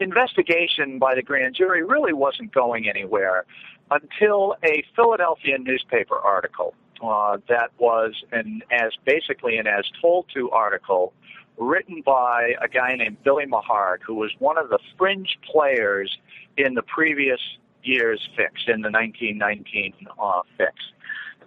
[0.00, 3.44] investigation by the grand jury really wasn't going anywhere
[3.90, 6.74] until a Philadelphia newspaper article
[7.04, 11.12] uh, that was an as basically an as told to article
[11.58, 16.18] written by a guy named Billy Maharg, who was one of the fringe players
[16.56, 17.40] in the previous
[17.82, 20.74] year's fix, in the 1919 uh, fix.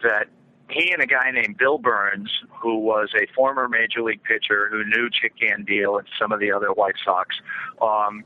[0.02, 0.28] That
[0.70, 2.32] he and a guy named Bill Burns,
[2.62, 6.52] who was a former major league pitcher who knew Chick Gandil and some of the
[6.52, 7.36] other White Sox,
[7.82, 8.24] um,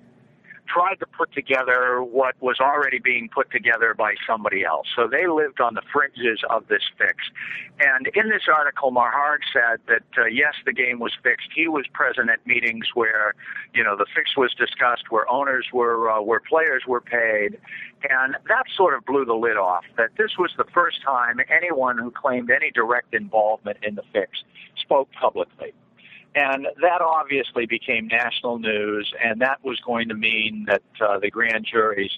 [0.67, 4.87] tried to put together what was already being put together by somebody else.
[4.95, 7.15] So they lived on the fringes of this fix.
[7.79, 11.49] And in this article, Maharg said that uh, yes, the game was fixed.
[11.53, 13.33] He was present at meetings where,
[13.73, 17.59] you know, the fix was discussed, where owners were, uh, where players were paid,
[18.09, 19.85] and that sort of blew the lid off.
[19.97, 24.43] That this was the first time anyone who claimed any direct involvement in the fix
[24.77, 25.73] spoke publicly.
[26.35, 31.29] And that obviously became national news, and that was going to mean that uh, the
[31.29, 32.17] grand jury's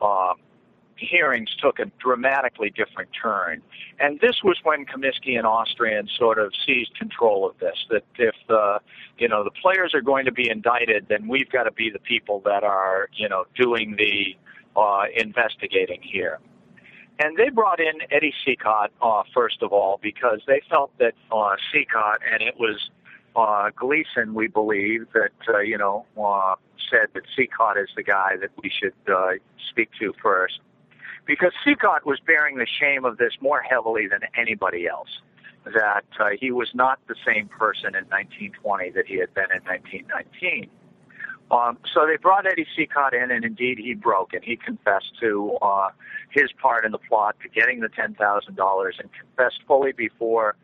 [0.00, 0.34] uh,
[1.00, 3.62] hearings took a dramatically different turn.
[3.98, 7.76] And this was when Comiskey and Austrian sort of seized control of this.
[7.90, 8.78] That if uh,
[9.18, 11.98] you know the players are going to be indicted, then we've got to be the
[11.98, 14.36] people that are you know doing the
[14.80, 16.38] uh, investigating here.
[17.22, 21.56] And they brought in Eddie Cicotte, uh, first of all, because they felt that uh,
[21.70, 22.90] Cicotte, and it was
[23.36, 26.54] uh, Gleason, we believe, that, uh, you know, uh,
[26.90, 29.32] said that Cicotte is the guy that we should uh,
[29.70, 30.60] speak to first.
[31.26, 35.20] Because Cicotte was bearing the shame of this more heavily than anybody else.
[35.64, 39.62] That uh, he was not the same person in 1920 that he had been in
[39.62, 40.70] 1919.
[41.50, 45.58] Um, so they brought Eddie Cicotte in, and indeed he broke, and he confessed to
[45.60, 45.88] uh,
[46.30, 50.54] his part in the plot to getting the ten thousand dollars, and confessed fully before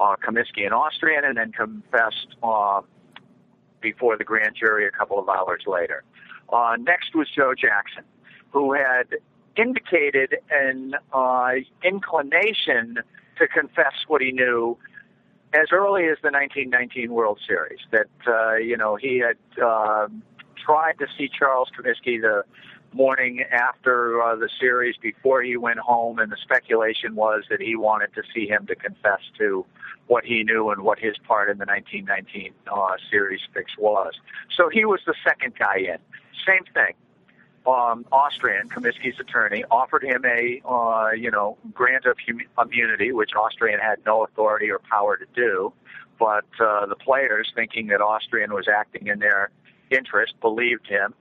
[0.00, 2.80] uh, Comiskey and Austrian, and then confessed uh,
[3.80, 6.02] before the grand jury a couple of hours later.
[6.52, 8.04] Uh, next was Joe Jackson,
[8.50, 9.06] who had
[9.56, 11.52] indicated an uh,
[11.84, 12.98] inclination
[13.38, 14.76] to confess what he knew
[15.52, 17.80] as early as the 1919 World Series.
[17.90, 20.08] That uh, you know he had uh,
[20.64, 22.44] tried to see Charles Comiskey the
[22.92, 27.76] morning after uh, the series before he went home, and the speculation was that he
[27.76, 29.64] wanted to see him to confess to
[30.06, 34.14] what he knew and what his part in the 1919 uh, series fix was.
[34.56, 35.98] So he was the second guy in.
[36.46, 36.94] Same thing.
[37.66, 43.30] Um, Austrian, Comiskey's attorney, offered him a, uh, you know, grant of hum- immunity, which
[43.36, 45.72] Austrian had no authority or power to do.
[46.18, 49.50] But uh, the players, thinking that Austrian was acting in their
[49.90, 51.14] interest, believed him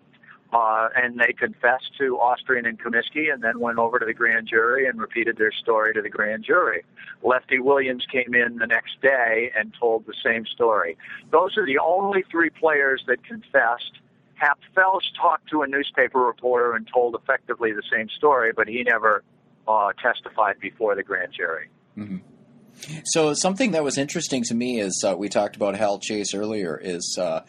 [0.52, 4.48] uh, and they confessed to Austrian and Comiskey and then went over to the grand
[4.48, 6.84] jury and repeated their story to the grand jury.
[7.22, 10.98] Lefty Williams came in the next day and told the same story.
[11.32, 14.00] Those are the only three players that confessed.
[14.36, 18.84] Hap Felsch talked to a newspaper reporter and told effectively the same story, but he
[18.84, 19.24] never
[19.68, 21.68] uh, testified before the grand jury.
[21.98, 22.18] Mm-hmm.
[23.04, 26.80] So something that was interesting to me is uh, we talked about Hal Chase earlier
[26.82, 27.42] is uh,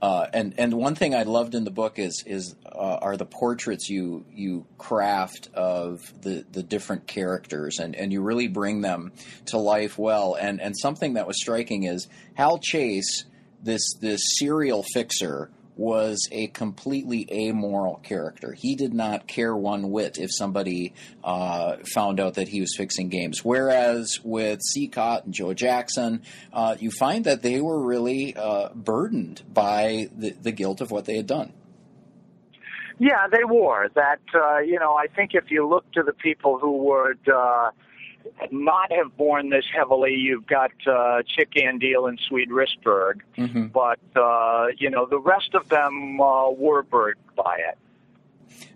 [0.00, 3.26] uh, and and one thing I loved in the book is is uh, are the
[3.26, 7.78] portraits you you craft of the, the different characters.
[7.78, 9.12] And, and you really bring them
[9.46, 10.34] to life well.
[10.34, 13.24] And and something that was striking is Hal Chase
[13.62, 18.52] this this serial fixer was a completely amoral character.
[18.52, 23.08] He did not care one whit if somebody uh, found out that he was fixing
[23.08, 23.44] games.
[23.44, 26.22] Whereas with Cicotte and Joe Jackson,
[26.52, 31.04] uh, you find that they were really uh, burdened by the, the guilt of what
[31.04, 31.52] they had done.
[32.98, 33.88] Yeah, they were.
[33.94, 37.70] That uh, you know, I think if you look to the people who would uh,
[38.50, 40.14] not have borne this heavily.
[40.14, 43.66] You've got uh, Chick Gandil and Swede Risberg, mm-hmm.
[43.66, 47.78] but uh, you know the rest of them uh, were burdened by it.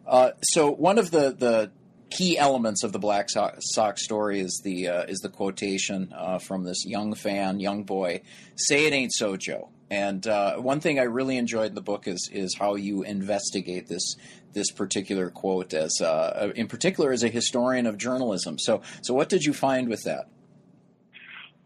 [0.07, 1.71] Uh, so one of the the
[2.11, 6.65] key elements of the Black Sox story is the uh, is the quotation uh, from
[6.65, 8.23] this young fan, young boy,
[8.57, 12.09] "Say it ain't so, Joe." And uh, one thing I really enjoyed in the book
[12.09, 14.17] is is how you investigate this
[14.55, 18.59] this particular quote as uh, in particular as a historian of journalism.
[18.59, 20.29] So so what did you find with that?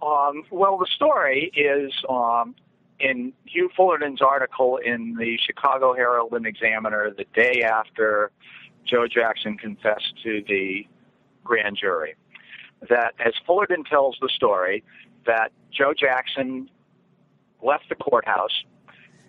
[0.02, 2.56] Um, well, the story is um,
[2.98, 8.32] in Hugh Fullerton's article in the Chicago Herald and Examiner the day after
[8.84, 10.84] Joe Jackson confessed to the
[11.44, 12.16] grand jury,
[12.88, 14.82] that as Fullerton tells the story,
[15.26, 16.68] that Joe Jackson
[17.62, 18.64] left the courthouse.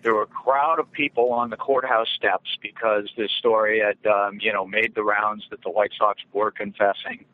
[0.02, 4.38] There were a crowd of people on the courthouse steps because this story had, um,
[4.40, 7.24] you know, made the rounds that the White Sox were confessing.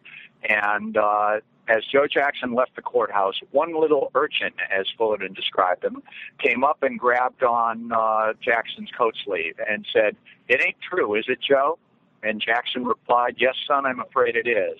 [0.48, 6.02] And uh, as Joe Jackson left the courthouse, one little urchin, as Fullerton described him,
[6.38, 10.16] came up and grabbed on uh, Jackson's coat sleeve and said,
[10.48, 11.78] It ain't true, is it, Joe?
[12.22, 14.78] And Jackson replied, Yes, son, I'm afraid it is.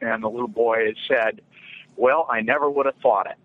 [0.00, 1.40] And the little boy said,
[1.96, 3.36] Well, I never would have thought it.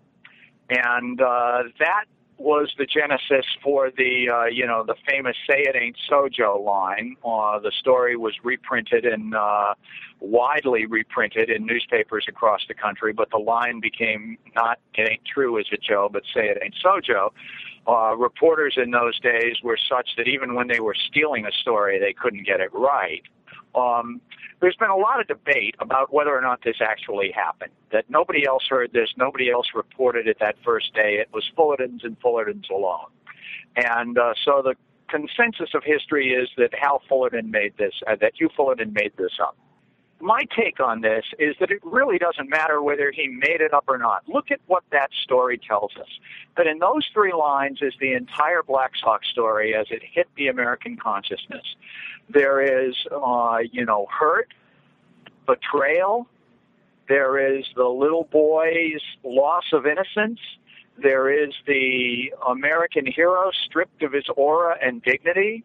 [0.70, 2.04] And uh, that
[2.38, 6.62] was the genesis for the uh, you know the famous "Say It Ain't So Joe"
[6.64, 7.16] line.
[7.24, 9.74] Uh, the story was reprinted and uh,
[10.20, 15.58] widely reprinted in newspapers across the country, but the line became not "It Ain't True,
[15.58, 17.32] Is It Joe?" but "Say It Ain't So Joe."
[17.86, 21.98] Uh, reporters in those days were such that even when they were stealing a story,
[21.98, 23.22] they couldn't get it right.
[23.74, 24.20] Um,
[24.60, 27.72] there's been a lot of debate about whether or not this actually happened.
[27.92, 31.16] That nobody else heard this, nobody else reported it that first day.
[31.16, 33.10] It was Fullerton's and Fullerton's alone.
[33.76, 34.74] And uh, so the
[35.08, 39.32] consensus of history is that Hal Fullerton made this, uh, that Hugh Fullerton made this
[39.40, 39.56] up.
[40.20, 43.84] My take on this is that it really doesn't matter whether he made it up
[43.88, 44.22] or not.
[44.26, 46.08] Look at what that story tells us.
[46.56, 50.48] That in those three lines is the entire Black Sox story as it hit the
[50.48, 51.64] American consciousness.
[52.30, 54.54] There is, uh, you know, hurt,
[55.46, 56.26] betrayal.
[57.08, 60.40] There is the little boy's loss of innocence.
[60.96, 65.64] There is the American hero stripped of his aura and dignity.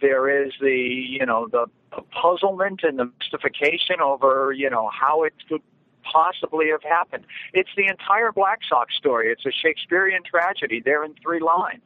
[0.00, 1.66] There is the, you know, the
[2.10, 5.62] puzzlement and the mystification over, you know, how it could
[6.02, 7.24] possibly have happened.
[7.52, 9.30] It's the entire Black Sox story.
[9.30, 11.82] It's a Shakespearean tragedy there in three lines.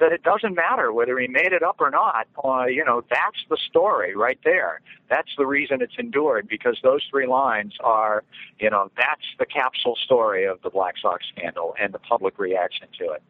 [0.00, 2.26] That it doesn't matter whether he made it up or not.
[2.42, 4.80] Uh, you know, that's the story right there.
[5.08, 8.24] That's the reason it's endured because those three lines are,
[8.58, 12.88] you know, that's the capsule story of the Black Sox scandal and the public reaction
[12.98, 13.22] to it.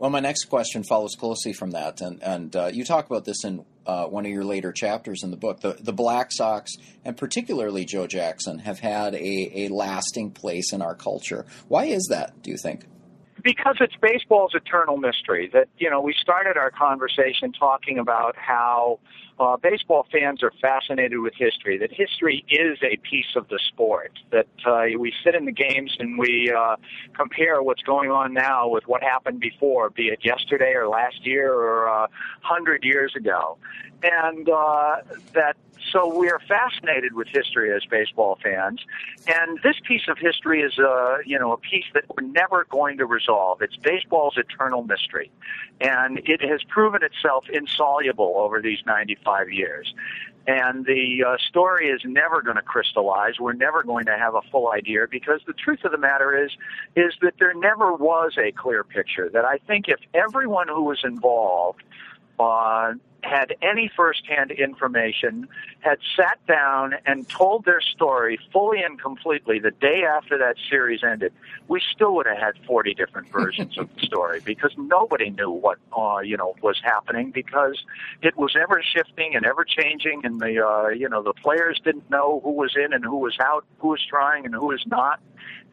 [0.00, 3.44] Well, my next question follows closely from that, and and uh, you talk about this
[3.44, 5.60] in uh, one of your later chapters in the book.
[5.60, 6.72] The the Black Sox,
[7.04, 11.44] and particularly Joe Jackson, have had a, a lasting place in our culture.
[11.68, 12.40] Why is that?
[12.40, 12.86] Do you think?
[13.42, 15.50] Because it's baseball's eternal mystery.
[15.52, 18.98] That you know, we started our conversation talking about how
[19.40, 24.12] uh, baseball fans are fascinated with history, that history is a piece of the sport,
[24.30, 26.76] that uh, we sit in the games and we uh,
[27.14, 31.54] compare what's going on now with what happened before, be it yesterday or last year
[31.54, 32.06] or a uh,
[32.42, 33.56] hundred years ago.
[34.02, 34.96] And uh,
[35.32, 35.56] that
[35.92, 38.80] so we are fascinated with history as baseball fans,
[39.26, 42.98] and this piece of history is a you know a piece that we're never going
[42.98, 43.62] to resolve.
[43.62, 45.30] It's baseball's eternal mystery,
[45.80, 49.94] and it has proven itself insoluble over these 95 years.
[50.46, 53.38] And the uh, story is never going to crystallize.
[53.38, 56.50] We're never going to have a full idea because the truth of the matter is,
[56.96, 59.28] is that there never was a clear picture.
[59.28, 61.82] That I think if everyone who was involved
[62.40, 65.48] uh, had any firsthand information,
[65.80, 71.02] had sat down and told their story fully and completely the day after that series
[71.02, 71.32] ended,
[71.68, 75.78] we still would have had 40 different versions of the story because nobody knew what
[75.96, 77.84] uh, you know was happening because
[78.22, 82.08] it was ever shifting and ever changing, and the uh, you know the players didn't
[82.10, 85.20] know who was in and who was out, who was trying and who was not,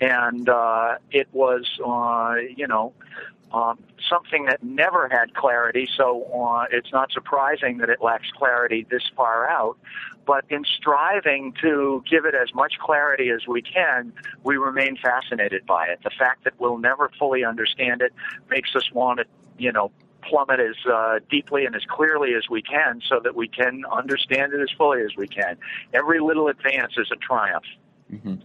[0.01, 2.93] and uh, it was uh, you know
[3.51, 3.79] um,
[4.09, 9.03] something that never had clarity, so uh, it's not surprising that it lacks clarity this
[9.15, 9.77] far out.
[10.25, 14.11] But in striving to give it as much clarity as we can,
[14.43, 15.99] we remain fascinated by it.
[16.03, 18.13] The fact that we'll never fully understand it
[18.49, 19.25] makes us want to,
[19.57, 19.91] you know,
[20.23, 24.51] plummet as uh, deeply and as clearly as we can so that we can understand
[24.51, 25.57] it as fully as we can.
[25.93, 27.63] Every little advance is a triumph.
[28.11, 28.35] Mm-hmm.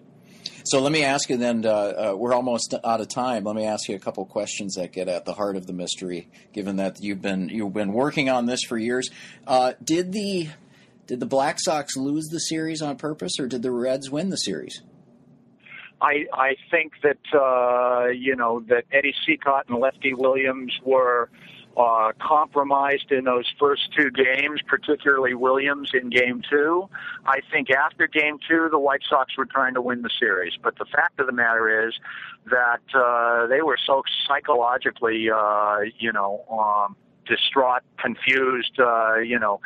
[0.64, 1.66] So let me ask you then.
[1.66, 3.44] Uh, uh, we're almost out of time.
[3.44, 6.28] Let me ask you a couple questions that get at the heart of the mystery.
[6.52, 9.10] Given that you've been you've been working on this for years,
[9.46, 10.48] uh, did the
[11.06, 14.36] did the Black Sox lose the series on purpose, or did the Reds win the
[14.36, 14.82] series?
[16.00, 21.30] I I think that uh, you know that Eddie Cicotte and Lefty Williams were
[21.76, 26.88] uh, compromised in those first two games, particularly Williams in game two.
[27.24, 30.52] I think after game two, the White Sox were trying to win the series.
[30.62, 31.94] But the fact of the matter is
[32.50, 36.96] that uh, they were so psychologically, uh, you know, um,
[37.26, 39.60] distraught, confused, uh, you know,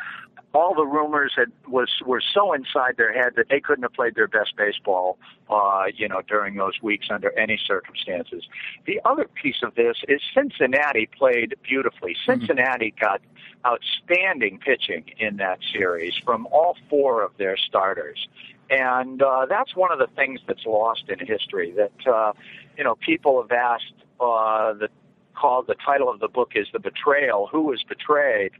[0.53, 4.15] all the rumors had was were so inside their head that they couldn't have played
[4.15, 5.17] their best baseball,
[5.49, 8.47] uh, you know, during those weeks under any circumstances.
[8.85, 12.13] The other piece of this is Cincinnati played beautifully.
[12.13, 12.39] Mm-hmm.
[12.39, 13.05] Cincinnati mm-hmm.
[13.05, 13.21] got
[13.65, 18.27] outstanding pitching in that series from all four of their starters.
[18.69, 21.71] And uh, that's one of the things that's lost in history.
[21.71, 22.33] That uh,
[22.77, 24.89] you know, people have asked uh, the
[25.37, 28.51] called the title of the book is The Betrayal Who Was Betrayed?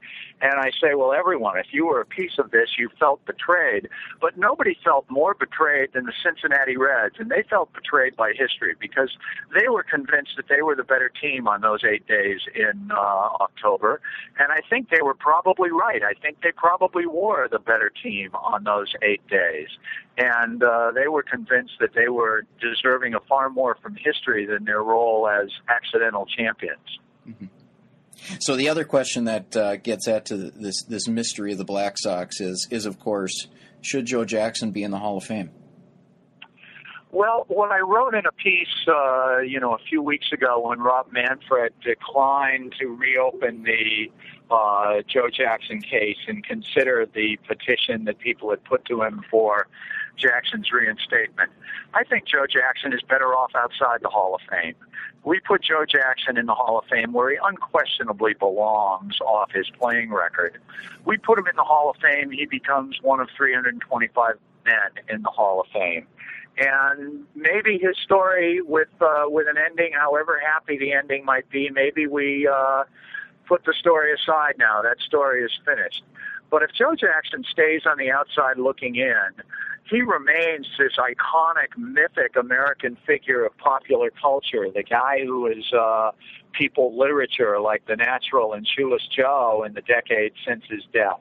[0.42, 3.90] And I say, well, everyone, if you were a piece of this, you felt betrayed.
[4.22, 8.76] But nobody felt more betrayed than the Cincinnati Reds, and they felt betrayed by history
[8.80, 9.18] because
[9.60, 13.30] they were convinced that they were the better team on those eight days in uh,
[13.42, 14.00] October.
[14.40, 16.04] And I think they were probably right.
[16.04, 19.70] I think they probably were the better team on those eight days.
[20.18, 24.66] And uh, they were convinced that they were deserving of far more from history than
[24.66, 27.00] their role as accidental champions.
[27.28, 27.46] Mm-hmm.
[28.40, 31.98] So the other question that uh, gets at to this this mystery of the Black
[31.98, 33.48] Sox is is of course
[33.82, 35.52] should Joe Jackson be in the Hall of Fame?
[37.12, 40.80] Well, what I wrote in a piece, uh, you know, a few weeks ago when
[40.80, 44.12] Rob Manfred declined to reopen the
[44.50, 49.68] uh, Joe Jackson case and consider the petition that people had put to him for
[50.18, 51.52] Jackson's reinstatement.
[51.94, 54.76] I think Joe Jackson is better off outside the Hall of Fame.
[55.24, 59.70] We put Joe Jackson in the Hall of Fame where he unquestionably belongs off his
[59.80, 60.60] playing record.
[61.06, 64.36] We put him in the Hall of Fame, he becomes one of 325
[64.66, 66.08] men in the Hall of Fame.
[66.58, 71.70] And maybe his story with uh, with an ending, however happy the ending might be,
[71.70, 72.84] maybe we uh,
[73.48, 74.82] put the story aside now.
[74.82, 76.04] That story is finished.
[76.50, 79.30] But if Joe Jackson stays on the outside looking in,
[79.90, 86.12] he remains this iconic, mythic American figure of popular culture, the guy who is uh,
[86.52, 91.20] people literature like The Natural and Shoeless Joe in the decades since his death.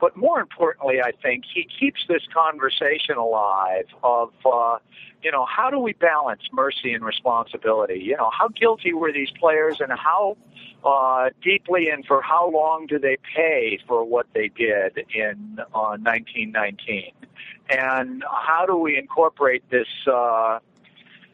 [0.00, 4.78] But more importantly, I think he keeps this conversation alive of, uh,
[5.22, 8.00] you know, how do we balance mercy and responsibility?
[8.00, 10.36] You know, how guilty were these players and how
[10.84, 15.96] uh, deeply and for how long do they pay for what they did in uh,
[15.98, 17.12] 1919?
[17.70, 20.60] And how do we incorporate this uh,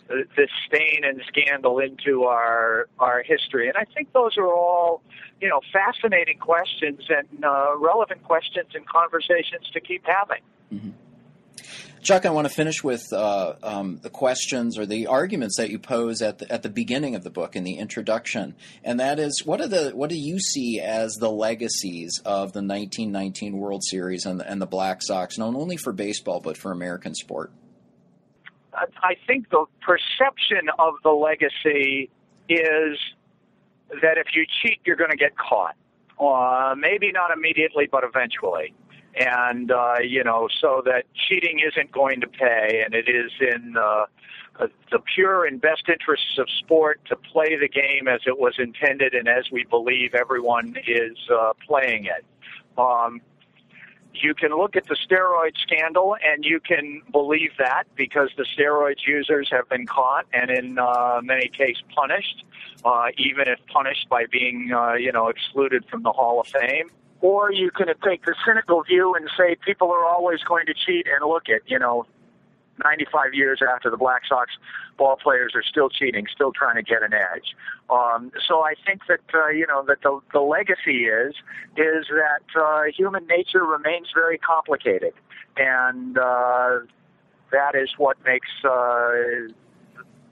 [0.08, 3.68] this stain and scandal into our our history?
[3.68, 5.02] And I think those are all
[5.40, 10.42] you know fascinating questions and uh, relevant questions and conversations to keep having.
[10.72, 10.90] Mm-hmm.
[12.04, 15.78] Chuck, I want to finish with uh, um, the questions or the arguments that you
[15.78, 19.42] pose at the, at the beginning of the book in the introduction, and that is,
[19.46, 24.26] what are the what do you see as the legacies of the 1919 World Series
[24.26, 27.50] and and the Black Sox, not only for baseball but for American sport?
[29.02, 32.10] I think the perception of the legacy
[32.48, 32.98] is
[34.02, 35.76] that if you cheat, you're going to get caught.
[36.20, 38.72] Uh, maybe not immediately, but eventually
[39.16, 43.76] and uh, you know, so that cheating isn't going to pay, and it is in
[43.76, 44.06] uh,
[44.90, 49.14] the pure and best interests of sport to play the game as it was intended
[49.14, 52.24] and as we believe everyone is uh, playing it.
[52.78, 53.20] Um,
[54.14, 58.96] you can look at the steroid scandal and you can believe that because the steroid
[59.06, 62.44] users have been caught and in uh, many cases punished,
[62.84, 66.90] uh, even if punished by being, uh, you know, excluded from the Hall of Fame.
[67.20, 71.06] Or you can take the cynical view and say people are always going to cheat
[71.06, 72.06] and look at, you know,
[72.82, 74.52] 95 years after the Black Sox
[74.96, 77.54] ball players are still cheating, still trying to get an edge.
[77.90, 81.34] Um, so I think that uh, you know that the the legacy is
[81.76, 85.14] is that uh, human nature remains very complicated,
[85.56, 86.80] and uh,
[87.52, 89.52] that is what makes uh,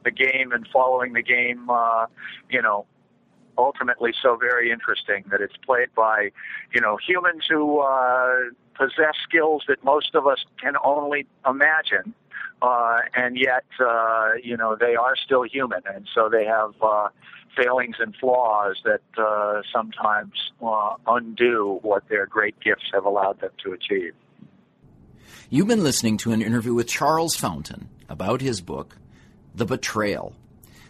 [0.05, 2.07] the game and following the game, uh,
[2.51, 2.87] you know,
[3.59, 6.31] ultimately so very interesting that it's played by,
[6.75, 8.37] you know, humans who uh,
[8.75, 12.15] possess skills that most of us can only imagine.
[12.61, 17.09] Uh, and yet, uh, you know, they are still human, and so they have uh,
[17.57, 23.51] failings and flaws that uh, sometimes uh, undo what their great gifts have allowed them
[23.65, 24.15] to achieve.
[25.51, 28.97] You've been listening to an interview with Charles Fountain about his book,
[29.55, 30.35] The Betrayal,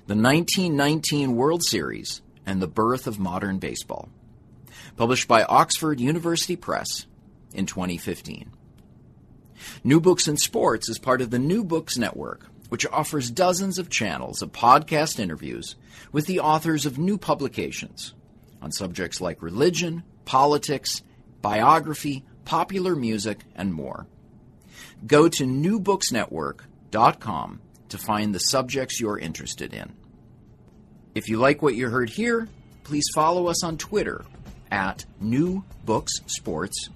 [0.07, 4.09] the 1919 World Series and the Birth of Modern Baseball,
[4.97, 7.07] published by Oxford University Press
[7.55, 8.51] in 2015.
[9.85, 13.91] New Books in Sports is part of the New Books Network, which offers dozens of
[13.91, 15.77] channels of podcast interviews
[16.13, 18.15] with the authors of new publications
[18.61, 21.03] on subjects like religion, politics,
[21.43, 24.07] biography, popular music, and more.
[25.07, 29.93] Go to newbooksnetwork.com to find the subjects you're interested in.
[31.15, 32.49] If you like what you heard here,
[32.85, 34.25] please follow us on Twitter
[34.71, 36.89] at New Books Sports.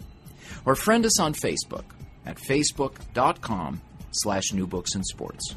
[0.64, 1.84] or friend us on Facebook
[2.26, 3.80] at facebook.com
[4.12, 5.54] slash New Books in Sports.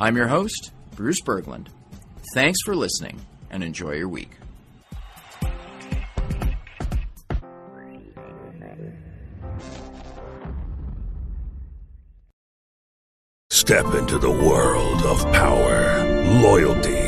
[0.00, 1.68] I'm your host, Bruce Berglund.
[2.34, 4.30] Thanks for listening and enjoy your week.
[13.50, 16.02] Step into the world of power,
[16.40, 17.07] loyalty,